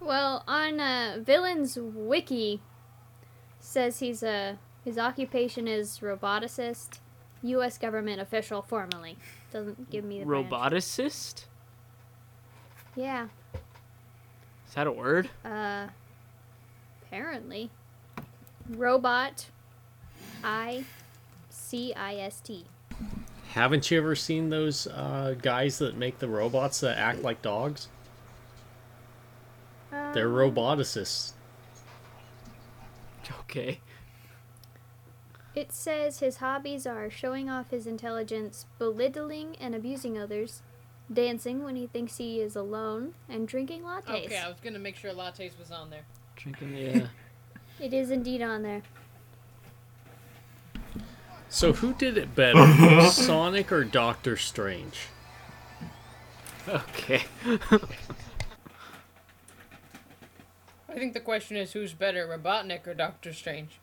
[0.05, 2.61] Well, on uh, Villain's wiki
[3.59, 6.99] says he's a his occupation is roboticist,
[7.41, 7.77] U.S.
[7.77, 9.17] government official formerly.
[9.51, 10.49] Doesn't give me the branch.
[10.49, 11.45] Roboticist?
[12.95, 13.27] Yeah.
[14.67, 15.29] Is that a word?
[15.45, 15.87] Uh.
[17.03, 17.69] Apparently.
[18.69, 19.47] Robot.
[20.43, 20.83] I.
[21.49, 22.65] C I S T.
[23.53, 27.87] Haven't you ever seen those uh, guys that make the robots that act like dogs?
[30.13, 31.33] They're Um, roboticists.
[33.41, 33.79] Okay.
[35.55, 40.63] It says his hobbies are showing off his intelligence, belittling and abusing others,
[41.11, 44.09] dancing when he thinks he is alone, and drinking lattes.
[44.25, 46.05] Okay, I was gonna make sure lattes was on there.
[46.35, 47.07] Drinking, yeah.
[47.79, 48.81] It is indeed on there.
[51.49, 55.07] So who did it better, Sonic or Doctor Strange?
[56.67, 57.23] Okay.
[60.93, 63.79] I think the question is who's better, Robotnik or Doctor Strange?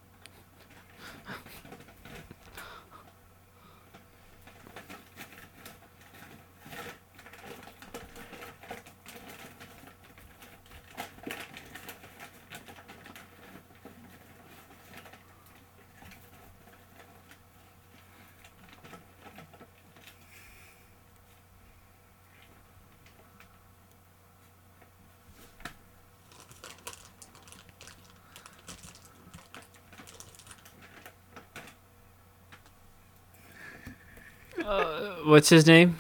[35.30, 35.96] What's his name?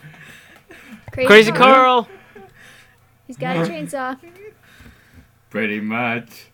[1.12, 2.04] Crazy, Crazy Carl.
[2.04, 2.08] Carl.
[3.26, 4.18] He's got a chainsaw.
[5.50, 6.46] Pretty much.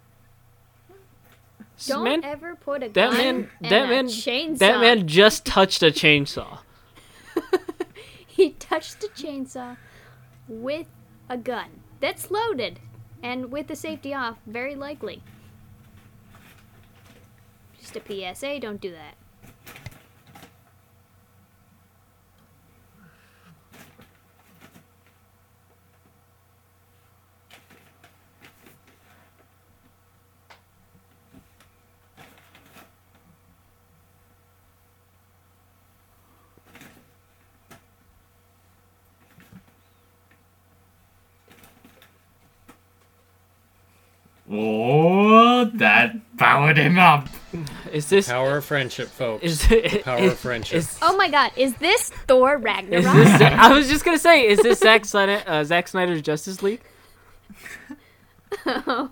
[1.86, 4.58] Don't man, ever put a that gun man, and that a man, chainsaw.
[4.58, 6.58] that man just touched a chainsaw.
[8.26, 9.78] He touched a chainsaw
[10.46, 10.88] with
[11.30, 12.80] a gun that's loaded
[13.22, 15.22] and with the safety off, very likely.
[17.80, 19.14] Just a PSA, don't do that.
[44.50, 47.28] Oh, that powered him up.
[47.92, 48.28] Is this?
[48.28, 49.42] Power of friendship, folks.
[49.42, 50.04] Is it?
[50.04, 50.78] Power is- of friendship.
[50.78, 53.04] Is, Oh my god, is this Thor is Ragnarok?
[53.04, 53.40] this?
[53.40, 56.80] I was just gonna say, is this Zack Snyder, uh, Zack Snyder's Justice League?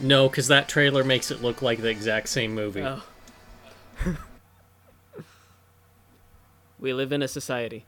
[0.00, 2.82] No, because that trailer makes it look like the exact same movie.
[2.82, 3.02] Oh.
[6.80, 7.84] we live in a society.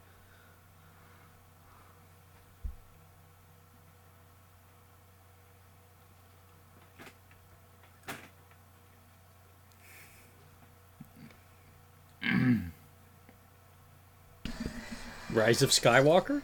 [15.35, 16.43] Rise of Skywalker?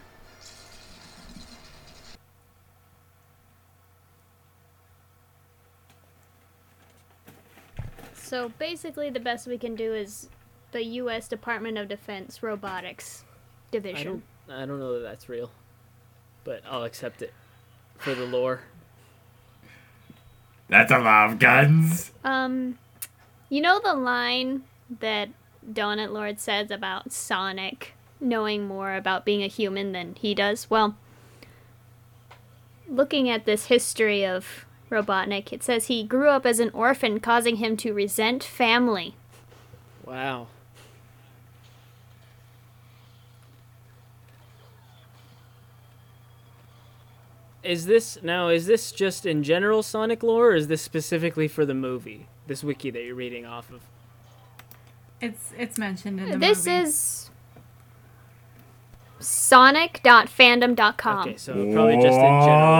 [8.31, 10.29] so basically, the best we can do is
[10.71, 11.27] the U.S.
[11.27, 14.23] Department of Defense Robotics I Division.
[14.47, 15.51] don't, I don't know that that's real,
[16.43, 17.33] but I'll accept it
[17.97, 18.61] for the lore.
[20.69, 22.11] That's a lot of guns.
[22.23, 22.77] Um,
[23.49, 24.63] you know the line
[25.01, 25.29] that
[25.69, 30.69] Donut Lord says about Sonic knowing more about being a human than he does?
[30.69, 30.95] Well,
[32.87, 37.57] looking at this history of Robotnik, it says he grew up as an orphan, causing
[37.57, 39.15] him to resent family.
[40.05, 40.47] Wow.
[47.63, 48.49] Is this now?
[48.49, 52.25] Is this just in general Sonic lore, or is this specifically for the movie?
[52.47, 53.81] This wiki that you're reading off of.
[55.21, 56.47] It's it's mentioned in the movie.
[56.47, 56.77] This movie.
[56.79, 57.30] is
[59.21, 61.19] sonic.fandom.com.
[61.27, 62.71] Okay, so probably just in general.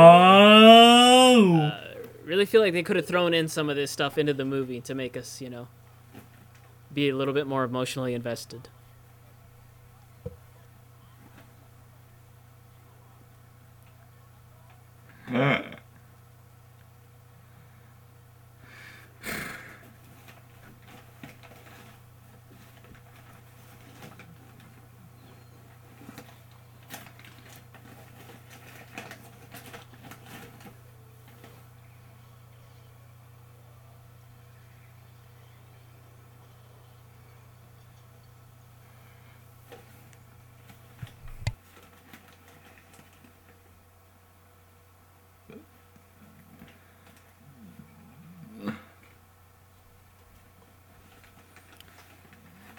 [0.83, 1.61] Oh.
[1.61, 1.77] Uh,
[2.23, 4.81] really feel like they could have thrown in some of this stuff into the movie
[4.81, 5.67] to make us, you know,
[6.93, 8.69] be a little bit more emotionally invested.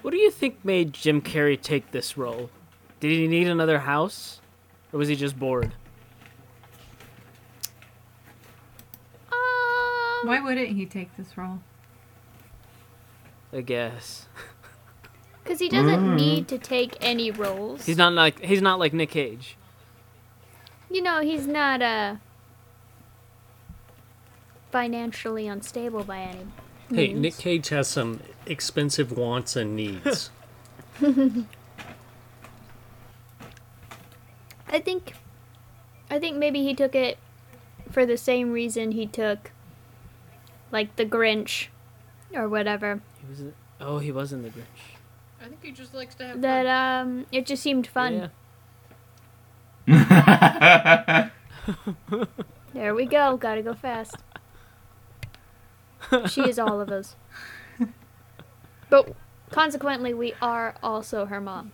[0.02, 2.50] What do you think made Jim Carrey take this role?
[3.00, 4.40] Did he need another house,
[4.92, 5.72] or was he just bored?
[9.32, 11.60] Um, Why wouldn't he take this role?
[13.52, 14.26] I guess
[15.44, 17.84] Because he doesn't need to take any roles.
[17.84, 19.56] he's not like he's not like Nick Cage.
[20.90, 22.16] you know, he's not uh
[24.70, 26.46] financially unstable by any
[26.94, 27.20] Hey, means.
[27.20, 30.30] Nick Cage has some expensive wants and needs.
[34.68, 35.14] I think
[36.10, 37.18] I think maybe he took it
[37.90, 39.50] for the same reason he took
[40.70, 41.68] like the Grinch
[42.34, 43.00] or whatever.
[43.20, 44.96] He was in, oh he was in the Grinch.
[45.40, 47.08] I think he just likes to have that fun.
[47.20, 48.30] um it just seemed fun.
[49.86, 51.30] Yeah.
[52.74, 53.36] There we go.
[53.36, 54.16] Gotta go fast.
[56.28, 57.16] She is all of us.
[58.90, 59.14] But
[59.50, 61.72] consequently, we are also her mom.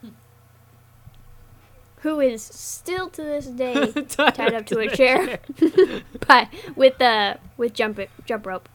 [2.03, 5.41] Who is still to this day tied up to a chair,
[6.29, 8.69] but with uh with jump jump rope.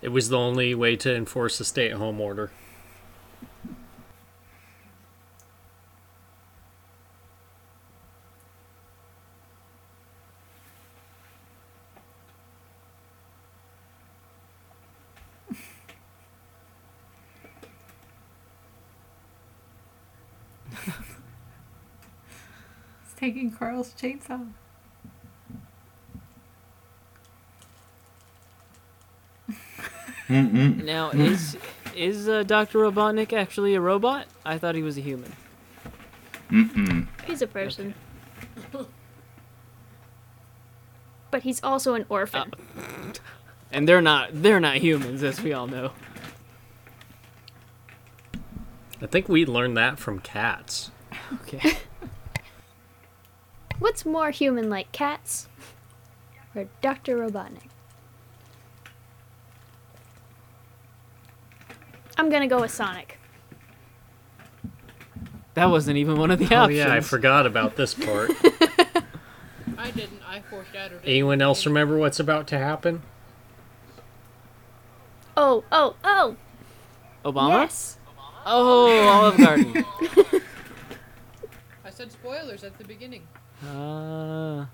[0.00, 2.52] It was the only way to enforce a stay-at-home order.
[23.04, 24.46] It's taking Carl's chainsaw.
[30.28, 30.84] Mm-mm.
[30.84, 31.56] Now is
[31.94, 34.26] is uh, Doctor Robotnik actually a robot?
[34.44, 35.32] I thought he was a human.
[36.50, 37.06] Mm-mm.
[37.26, 37.94] He's a person.
[41.28, 42.52] But he's also an orphan.
[43.70, 45.90] And they're not they're not humans, as we all know.
[49.02, 50.92] I think we learned that from cats.
[51.42, 51.76] Okay.
[53.78, 55.48] What's more human like cats
[56.54, 57.16] or Dr.
[57.18, 57.68] Robotnik?
[62.18, 63.18] I'm gonna go with Sonic.
[65.54, 66.58] That wasn't even one of the options.
[66.58, 66.78] Oh options.
[66.78, 68.30] yeah, I forgot about this part.
[69.78, 70.20] I didn't.
[70.26, 71.08] I foreshadowed it.
[71.08, 73.02] Anyone else remember what's about to happen?
[75.36, 76.36] Oh, oh, oh!
[77.24, 77.60] Obama?
[77.60, 77.98] Yes!
[78.46, 79.84] Oh, Olive Garden.
[81.84, 83.26] I said spoilers at the beginning.
[83.64, 84.66] Uh,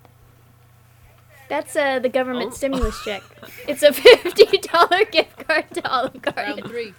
[1.48, 2.54] That's uh, the government Oh.
[2.56, 3.22] stimulus check.
[3.68, 6.44] It's a $50 gift card to Olive Garden.
[6.44, 6.70] Round Garden.
[6.70, 6.94] three.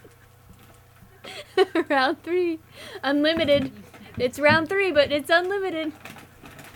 [1.88, 2.58] round three.
[3.02, 3.72] Unlimited.
[4.18, 5.92] It's round three, but it's unlimited.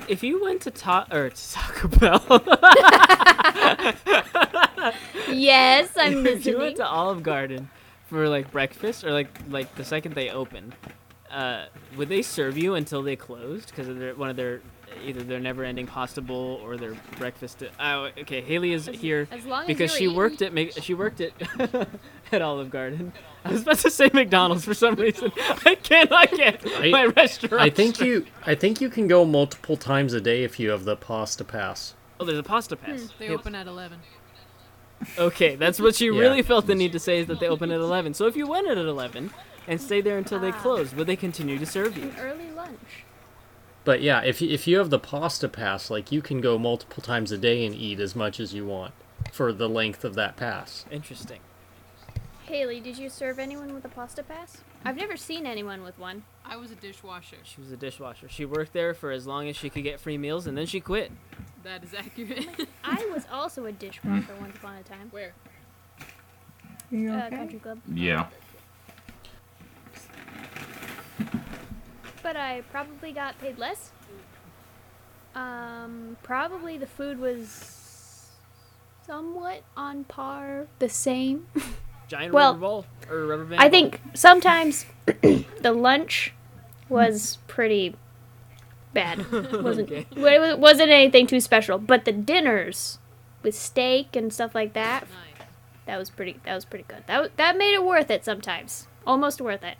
[0.08, 2.24] if you went to ta- or to Taco Bell,
[5.30, 7.68] Yes, I'm if you went to Olive Garden
[8.06, 10.74] for like breakfast or like like the second they opened,
[11.30, 11.66] uh,
[11.96, 14.60] would they serve you until they closed because of their one of their
[15.04, 17.62] either their never-ending pasta bowl or their breakfast?
[17.80, 18.40] Oh, okay.
[18.40, 20.16] Haley is here As long as because you're she eating.
[20.16, 21.32] worked at she worked at
[22.32, 23.12] at Olive Garden.
[23.44, 25.30] I was about to say McDonald's for some reason.
[25.64, 27.62] I cannot get I- can't my restaurant.
[27.62, 30.84] I think you I think you can go multiple times a day if you have
[30.84, 31.94] the pasta pass.
[32.20, 33.08] Oh, there's a pasta pass.
[33.18, 33.98] They Hey, open at 11.
[35.16, 36.20] Okay, that's what you Yeah.
[36.20, 38.14] really felt the need to say is that they open at 11.
[38.14, 39.30] So if you went at 11
[39.68, 40.60] and stayed there until they Ah.
[40.60, 42.04] closed, would they continue to serve you?
[42.04, 43.04] An early lunch.
[43.88, 47.02] But yeah, if you, if you have the pasta pass, like you can go multiple
[47.02, 48.92] times a day and eat as much as you want
[49.32, 50.84] for the length of that pass.
[50.90, 51.38] Interesting.
[52.44, 54.58] Haley, did you serve anyone with a pasta pass?
[54.84, 56.24] I've never seen anyone with one.
[56.44, 57.38] I was a dishwasher.
[57.44, 58.28] She was a dishwasher.
[58.28, 60.80] She worked there for as long as she could get free meals, and then she
[60.80, 61.10] quit.
[61.62, 62.68] That is accurate.
[62.84, 65.08] I was also a dishwasher once upon a time.
[65.12, 65.32] Where?
[65.98, 67.80] Are you Uh, country club.
[67.90, 68.26] Yeah.
[72.22, 73.90] But I probably got paid less.
[75.34, 78.30] Um, probably the food was
[79.06, 81.46] somewhat on par, the same.
[82.08, 83.60] Giant Well, rubber ball or rubber band.
[83.60, 86.32] I think sometimes the lunch
[86.88, 87.94] was pretty
[88.94, 89.30] bad.
[89.52, 90.06] wasn't Okay.
[90.16, 92.98] it wasn't anything too special, but the dinners
[93.42, 95.46] with steak and stuff like that, Nice.
[95.86, 97.04] that was pretty that was pretty good.
[97.06, 98.86] That that made it worth it sometimes.
[99.06, 99.76] Almost worth it.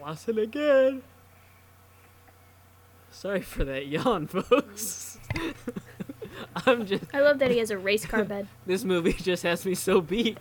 [0.00, 1.02] Flossing again.
[3.10, 5.18] Sorry for that yawn, folks.
[6.66, 7.04] I'm just.
[7.12, 8.46] I love that he has a race car bed.
[8.66, 10.38] This movie just has me so beat.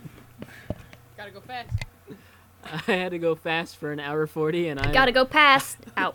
[1.17, 1.71] Gotta go fast.
[2.87, 4.91] I had to go fast for an hour 40, and I.
[4.91, 6.13] Gotta go past out.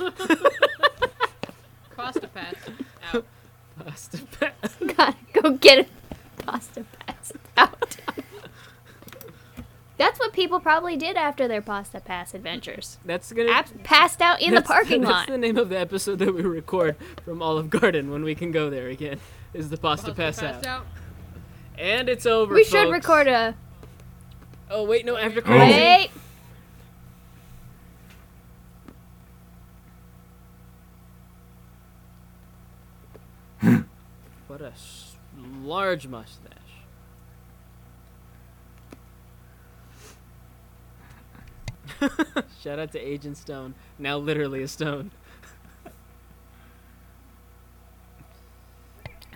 [1.97, 2.55] Pasta pass.
[3.13, 3.25] Out.
[3.85, 4.77] Pasta pass.
[4.97, 7.97] Gotta go get a pasta pass out.
[9.97, 12.99] That's what people probably did after their pasta pass adventures.
[13.05, 13.51] That's gonna.
[13.51, 15.27] Ap- passed out in the That's- parking that's lot.
[15.29, 18.71] the name of the episode that we record from Olive Garden when we can go
[18.71, 19.21] there again.
[19.53, 20.85] Is the pasta, pass, pass out.
[21.79, 22.55] and it's over.
[22.55, 23.55] We should record a
[24.71, 25.43] Oh wait, no, after Oh.
[25.43, 25.77] credits.
[25.77, 26.11] wait.
[34.49, 34.73] What a
[35.63, 36.51] large mustache.
[42.63, 43.75] Shout out to Agent Stone.
[43.99, 45.11] Now literally a stone.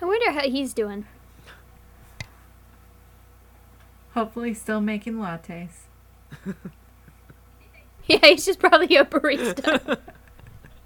[0.01, 1.05] I wonder how he's doing.
[4.13, 5.81] Hopefully, still making lattes.
[8.09, 9.99] Yeah, he's just probably a barista.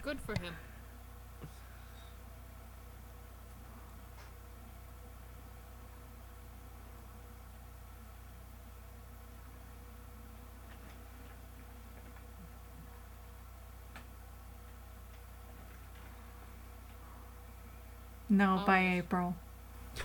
[0.01, 0.53] Good for him.
[18.33, 18.65] No, Oh.
[18.65, 19.35] by April.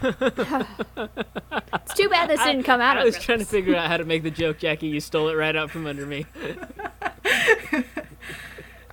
[0.02, 3.24] it's too bad this didn't come out I was this.
[3.24, 4.88] trying to figure out how to make the joke, Jackie.
[4.88, 6.26] You stole it right out from under me.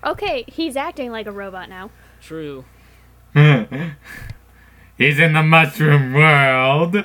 [0.03, 1.89] Okay, he's acting like a robot now.
[2.21, 2.63] True.
[3.33, 7.03] He's in the mushroom world.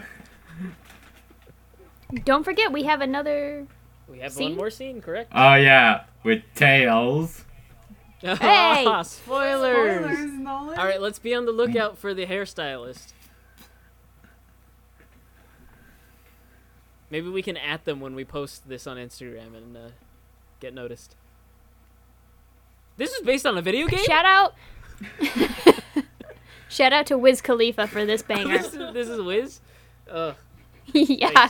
[2.27, 3.67] Don't forget, we have another.
[4.07, 4.51] We have Scene?
[4.51, 5.33] one more scene, correct?
[5.35, 7.47] Oh yeah, with tails.
[8.21, 8.85] Hey!
[9.05, 9.13] spoilers!
[9.15, 10.79] Spoilers, Nolan.
[10.79, 13.13] All right, let's be on the lookout for the hairstylist.
[17.11, 19.81] Maybe we can at them when we post this on Instagram and uh,
[20.61, 21.17] get noticed.
[22.97, 24.05] This is based on a video game.
[24.05, 24.55] Shout out.
[26.69, 28.59] Shout out to Wiz Khalifa for this banger.
[28.59, 29.61] this, is, this is Wiz.
[30.09, 30.37] Ugh.
[30.93, 31.49] yeah.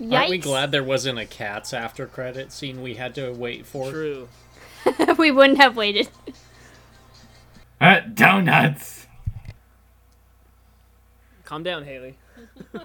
[0.00, 0.12] Yikes.
[0.12, 3.90] Aren't we glad there wasn't a Cats after credit scene we had to wait for?
[3.90, 4.28] True.
[5.18, 6.08] we wouldn't have waited.
[7.80, 9.06] Uh, donuts.
[11.44, 12.18] Calm down, Haley.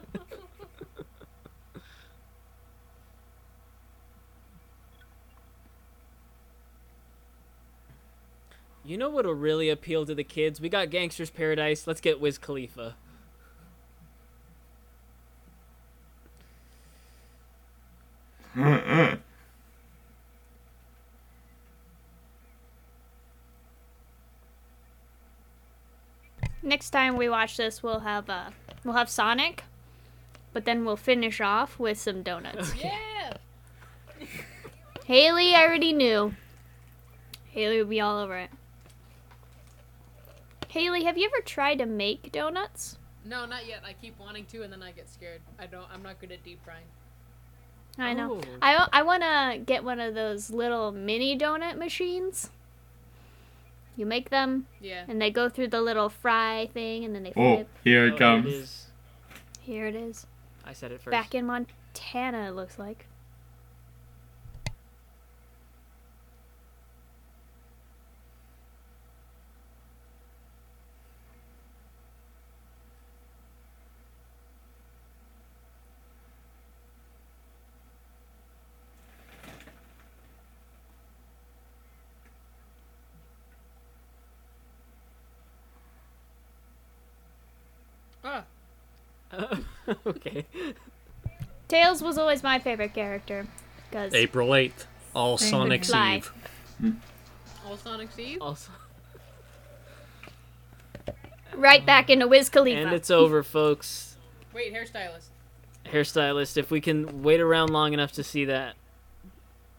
[8.85, 10.61] you know what'll really appeal to the kids?
[10.61, 11.88] We got Gangsta's Paradise.
[11.88, 12.95] Let's get Wiz Khalifa.
[26.64, 28.52] Next time we watch this, we'll have uh,
[28.84, 29.64] we'll have Sonic,
[30.53, 32.76] but then we'll finish off with some donuts.
[32.76, 33.38] Yeah.
[35.06, 36.36] Haley, I already knew.
[37.49, 38.49] Haley would be all over it.
[40.68, 42.98] Haley, have you ever tried to make donuts?
[43.26, 43.82] No, not yet.
[43.86, 45.41] I keep wanting to, and then I get scared.
[45.60, 45.86] I don't.
[45.94, 46.86] I'm not good at deep frying.
[47.97, 48.41] I know.
[48.41, 48.57] Oh.
[48.61, 52.49] I I want to get one of those little mini donut machines.
[53.97, 55.03] You make them, Yeah.
[55.07, 57.69] and they go through the little fry thing, and then they Oh, flip.
[57.84, 58.47] here Oh, it comes.
[58.47, 58.88] is.
[59.59, 60.26] Here it is.
[60.65, 61.11] I said it first.
[61.11, 63.05] Back in Montana, it looks like.
[88.23, 88.45] Ah.
[90.05, 90.45] okay.
[91.68, 93.47] Tails was always my favorite character,
[93.89, 94.85] because April 8th,
[95.15, 96.22] All Same Sonic with Fly.
[96.80, 96.88] Hmm.
[96.88, 96.95] Eve.
[97.65, 98.41] All Sonic Steve.
[98.41, 98.72] Also,
[101.55, 102.81] right back into Wiz Khalifa.
[102.81, 104.18] and it's over, folks.
[104.53, 105.27] Wait, hairstylist.
[105.85, 106.57] Hairstylist.
[106.57, 108.76] If we can wait around long enough to see that,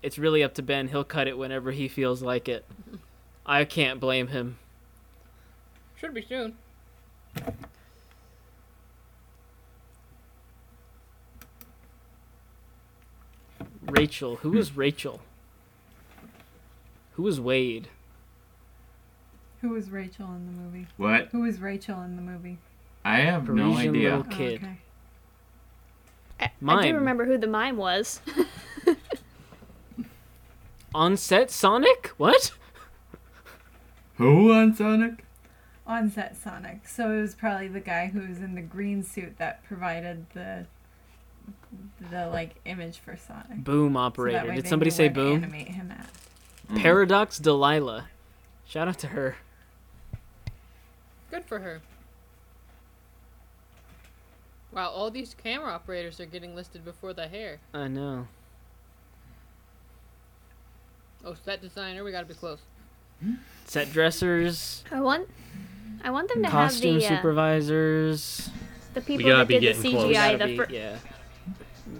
[0.02, 0.88] it's really up to Ben.
[0.88, 2.64] He'll cut it whenever he feels like it.
[3.46, 4.58] I can't blame him.
[5.96, 6.56] Should be soon.
[13.86, 14.36] Rachel.
[14.36, 14.80] Who is hmm.
[14.80, 15.20] Rachel?
[17.12, 17.88] Who is Wade?
[19.60, 20.86] Who was Rachel in the movie?
[20.96, 21.28] What?
[21.32, 22.58] Who was Rachel in the movie?
[23.04, 24.16] I have no idea.
[24.16, 24.56] little oh, kid.
[24.56, 24.78] okay.
[26.40, 28.20] I, I do remember who the mime was.
[30.94, 32.08] On set Sonic?
[32.16, 32.52] What?
[34.16, 35.24] Who on Sonic?
[35.86, 36.86] On set Sonic.
[36.86, 40.66] So it was probably the guy who was in the green suit that provided the
[42.10, 43.64] the like image for Sonic.
[43.64, 44.46] Boom operator.
[44.48, 45.36] way Did they somebody knew say where to boom?
[45.44, 46.08] Animate him at.
[46.76, 48.06] Paradox Delilah.
[48.66, 49.36] Shout out to her.
[51.30, 51.80] Good for her.
[54.72, 57.58] Wow, all these camera operators are getting listed before the hair.
[57.74, 58.26] I know.
[61.24, 62.58] Oh, set designer, we gotta be close.
[63.66, 65.28] Set dressers, I want,
[66.02, 68.50] I want them to costume have the uh, supervisors.
[68.94, 70.10] the people gotta that be did the getting close.
[70.10, 70.96] CGI, Gotta the be- fir- yeah.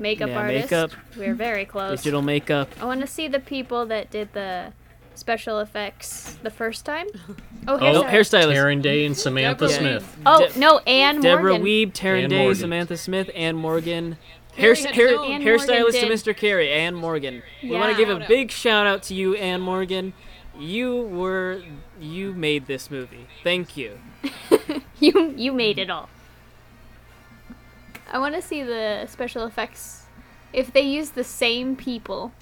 [0.03, 0.71] Makeup Yeah, artist.
[0.71, 0.91] makeup.
[1.17, 2.01] We're very close.
[2.01, 2.69] Digital makeup.
[2.81, 4.73] I want to see the people that did the
[5.15, 7.07] special effects the first time.
[7.69, 8.57] Oh, Oh, here's Oh, hairstylist.
[8.57, 10.17] Taryn Day and Samantha Deborah Smith.
[10.27, 11.65] oh De- no, Anne Deborah Morgan.
[11.65, 12.55] Weeb, Taryn Ann Day, Morgan.
[12.57, 14.17] Samantha Smith, Ann Morgan.
[14.57, 16.13] Hair, had hair, no- Ann hairstylist Morgan to.
[16.33, 16.37] Mr.
[16.37, 17.41] Carey, Ann Morgan.
[17.63, 20.13] We want to give a big shout out to you, Ann Morgan.
[20.59, 21.63] You were,
[22.01, 23.29] you made this movie.
[23.45, 24.01] Thank you.
[24.99, 26.09] you you made it all.
[28.13, 30.05] I want to see the special effects.
[30.53, 32.33] If they use the same people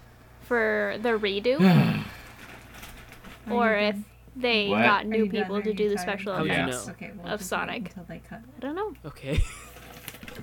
[0.42, 1.60] for the redo,
[3.51, 3.97] or if
[4.36, 4.82] they What?
[4.82, 5.42] got new you done?
[5.42, 6.06] people to do the tired?
[6.09, 6.86] special How effects.
[6.86, 6.92] know?
[6.92, 7.88] Okay, we'll of Sonic.
[7.88, 8.40] Until they cut.
[8.56, 8.92] I don't know.
[9.06, 9.40] Okay.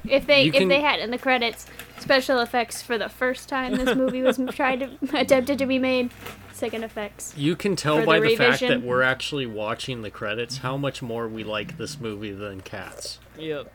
[0.07, 1.65] If they You if can- they had in the credits
[1.99, 6.11] special effects for the first time this movie was tried to attempted to be made,
[6.53, 7.33] second effects.
[7.35, 11.01] You can tell by the the, fact that we're actually watching the credits how much
[11.01, 13.17] more we like this movie than Cats.
[13.39, 13.71] Yep.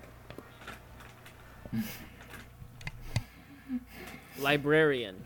[4.39, 5.25] Librarian.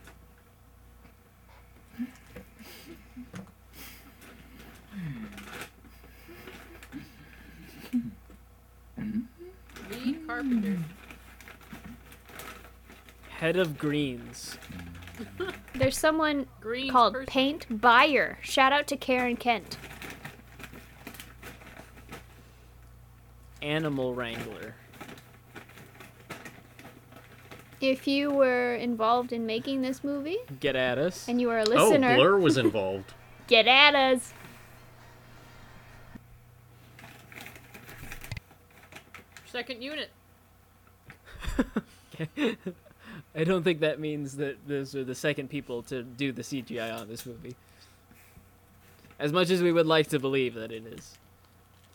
[9.91, 10.79] Reed Carpenter.
[13.31, 14.59] Head of Greens.
[15.75, 17.27] There's someone Green called person.
[17.27, 18.39] Paint Buyer.
[18.43, 19.79] Shout out to Karen Kent.
[23.63, 24.75] Animal Wrangler.
[27.81, 31.29] If you were involved in making this movie Get at us.
[31.29, 33.13] and you are a listener, Oh, listener, Blur was involved.
[33.49, 34.33] get at us.
[39.47, 40.11] Second unit.
[43.35, 46.95] I don't think that means that those are the second people to do the CGI
[46.99, 47.55] on this movie.
[49.19, 51.17] As much as we would like to believe that it is.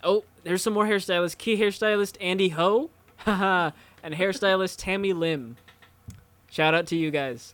[0.03, 1.37] Oh, there's some more hairstylists.
[1.37, 3.71] Key hairstylist Andy Ho, haha,
[4.01, 5.57] and hairstylist Tammy Lim.
[6.51, 7.53] Shout out to you guys.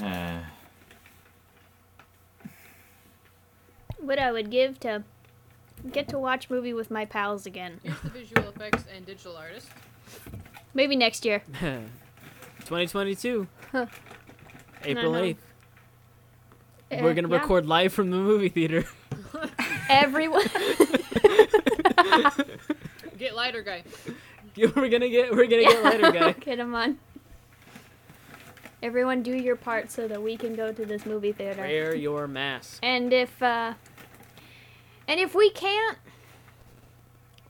[0.00, 0.40] Uh,
[3.98, 5.04] What I would give to
[5.92, 7.78] get to watch movie with my pals again.
[7.82, 9.68] Here's the visual effects and digital artist.
[10.74, 11.42] Maybe next year.
[11.60, 13.46] 2022.
[13.70, 13.86] Huh.
[14.84, 15.36] April 8th.
[16.90, 17.36] Uh, We're gonna yeah.
[17.36, 18.84] record live from the movie theater.
[19.88, 20.42] Everyone.
[23.20, 23.82] Get lighter guy.
[24.56, 26.32] we're gonna get we're gonna get lighter, guy.
[26.32, 26.98] Get him on.
[28.82, 31.60] Everyone, do your part so that we can go to this movie theater.
[31.60, 32.78] Wear your mask.
[32.82, 33.74] And if uh,
[35.06, 35.98] and if we can't,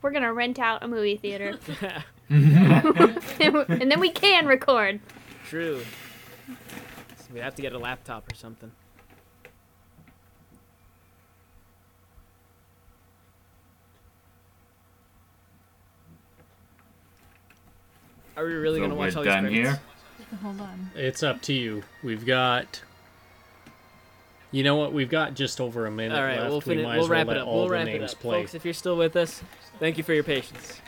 [0.02, 1.56] we're gonna rent out a movie theater,
[2.28, 4.98] and then we can record.
[5.47, 5.82] True.
[6.48, 8.72] So we have to get a laptop or something.
[18.41, 19.69] Are we really so gonna watch we're all these done credits?
[19.69, 20.39] here.
[20.43, 20.91] Hold on.
[20.95, 21.83] It's up to you.
[22.03, 22.83] We've got.
[24.53, 24.93] You know what?
[24.95, 26.49] We've got just over a minute All right, left.
[26.51, 26.85] we'll we finish.
[26.85, 27.47] might We'll as well wrap it up.
[27.47, 28.41] all We'll the wrap it names up, play.
[28.43, 28.55] folks.
[28.55, 29.43] If you're still with us,
[29.79, 30.81] thank you for your patience.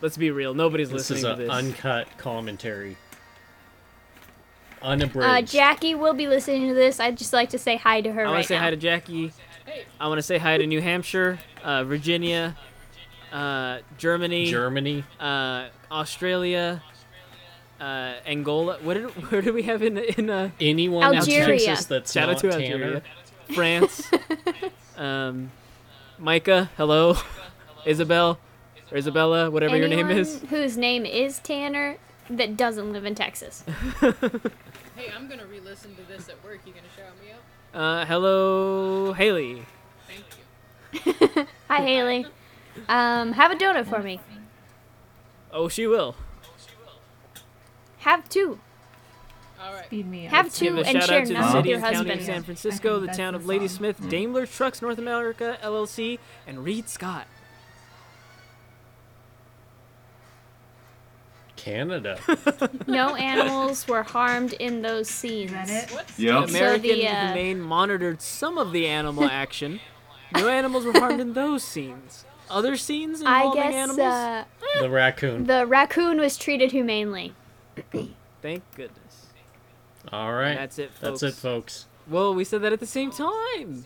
[0.00, 0.54] Let's be real.
[0.54, 1.46] Nobody's this listening is to an this.
[1.48, 1.50] Is
[1.84, 2.96] uncut commentary.
[4.80, 5.28] Unabridged.
[5.28, 7.00] Uh, Jackie will be listening to this.
[7.00, 8.60] I'd just like to say hi to her I want right to say now.
[8.62, 9.32] hi to Jackie.
[9.66, 9.84] Hey.
[10.00, 12.56] I want to say hi to New Hampshire, uh, Virginia,
[13.32, 15.04] uh, Germany, Germany.
[15.20, 16.82] uh, Australia,
[17.80, 18.78] uh, Angola.
[18.82, 21.52] What did where do we have in in uh, Anyone Algeria.
[21.54, 22.84] in Texas that's shout out not to Tanner.
[22.84, 23.02] Algeria,
[23.54, 24.10] France,
[24.96, 25.50] um,
[26.18, 26.70] Micah.
[26.76, 27.16] Hello,
[27.86, 28.38] Isabel
[28.90, 30.40] or Isabella, whatever your name Anyone is.
[30.50, 31.96] Whose name is Tanner
[32.30, 33.64] that doesn't live in Texas.
[34.96, 36.58] Hey, I'm gonna re-listen to this at work.
[36.66, 37.80] You gonna shout me out?
[37.80, 39.62] Uh, hello, Haley.
[40.08, 40.24] Thank
[41.36, 41.46] you.
[41.68, 42.26] Hi, Haley.
[42.88, 44.20] Um, have a donut for me.
[45.52, 46.14] Oh, she will.
[47.98, 48.60] Have two.
[49.60, 49.86] All right.
[49.86, 50.24] Feed me.
[50.26, 50.52] Have up.
[50.52, 51.96] Give two a and shout share out to none the with city your and county
[51.98, 52.22] of husband.
[52.26, 53.76] San Francisco, the think town that's of the Lady song.
[53.78, 57.26] Smith, Daimler Trucks North America LLC, and Reed Scott.
[61.56, 62.18] Canada.
[62.86, 65.50] No animals were harmed in those Is scenes.
[65.52, 65.94] that it?
[65.94, 66.06] What?
[66.18, 66.48] Yep.
[66.48, 69.80] American the, uh, Humane monitored some of the animal action.
[70.34, 72.24] No animals were harmed in those scenes.
[72.50, 73.98] Other scenes I guess animals?
[74.00, 74.44] uh,
[74.80, 75.44] the raccoon.
[75.44, 77.34] the raccoon was treated humanely.
[78.42, 79.26] Thank goodness.
[80.12, 80.54] All right.
[80.54, 81.20] That's it, folks.
[81.20, 81.86] That's it, folks.
[82.08, 83.84] Well, we said that at the same time.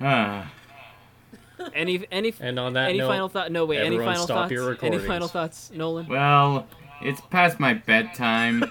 [0.00, 0.50] Ah,
[1.74, 3.52] Any any And on that any note, final thought?
[3.52, 3.78] No, wait.
[3.80, 4.52] Any final stop thoughts?
[4.52, 6.06] your Any final thoughts, Nolan?
[6.08, 6.66] well,
[7.00, 8.64] it's past my bedtime,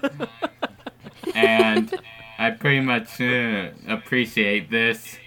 [1.34, 1.98] and
[2.38, 5.18] I pretty much uh, appreciate this.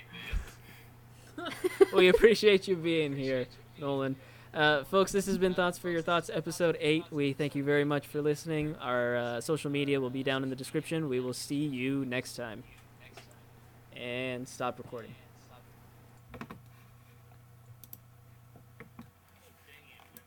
[1.94, 3.46] we appreciate you being here,
[3.85, 4.16] Nolan.
[4.55, 7.05] Uh, folks, this has been Thoughts for Your Thoughts, episode 8.
[7.11, 8.77] We thank you very much for listening.
[8.77, 11.11] Our uh, social media will be down in the description.
[11.11, 12.62] We will see you next time.
[13.94, 15.15] And stop recording.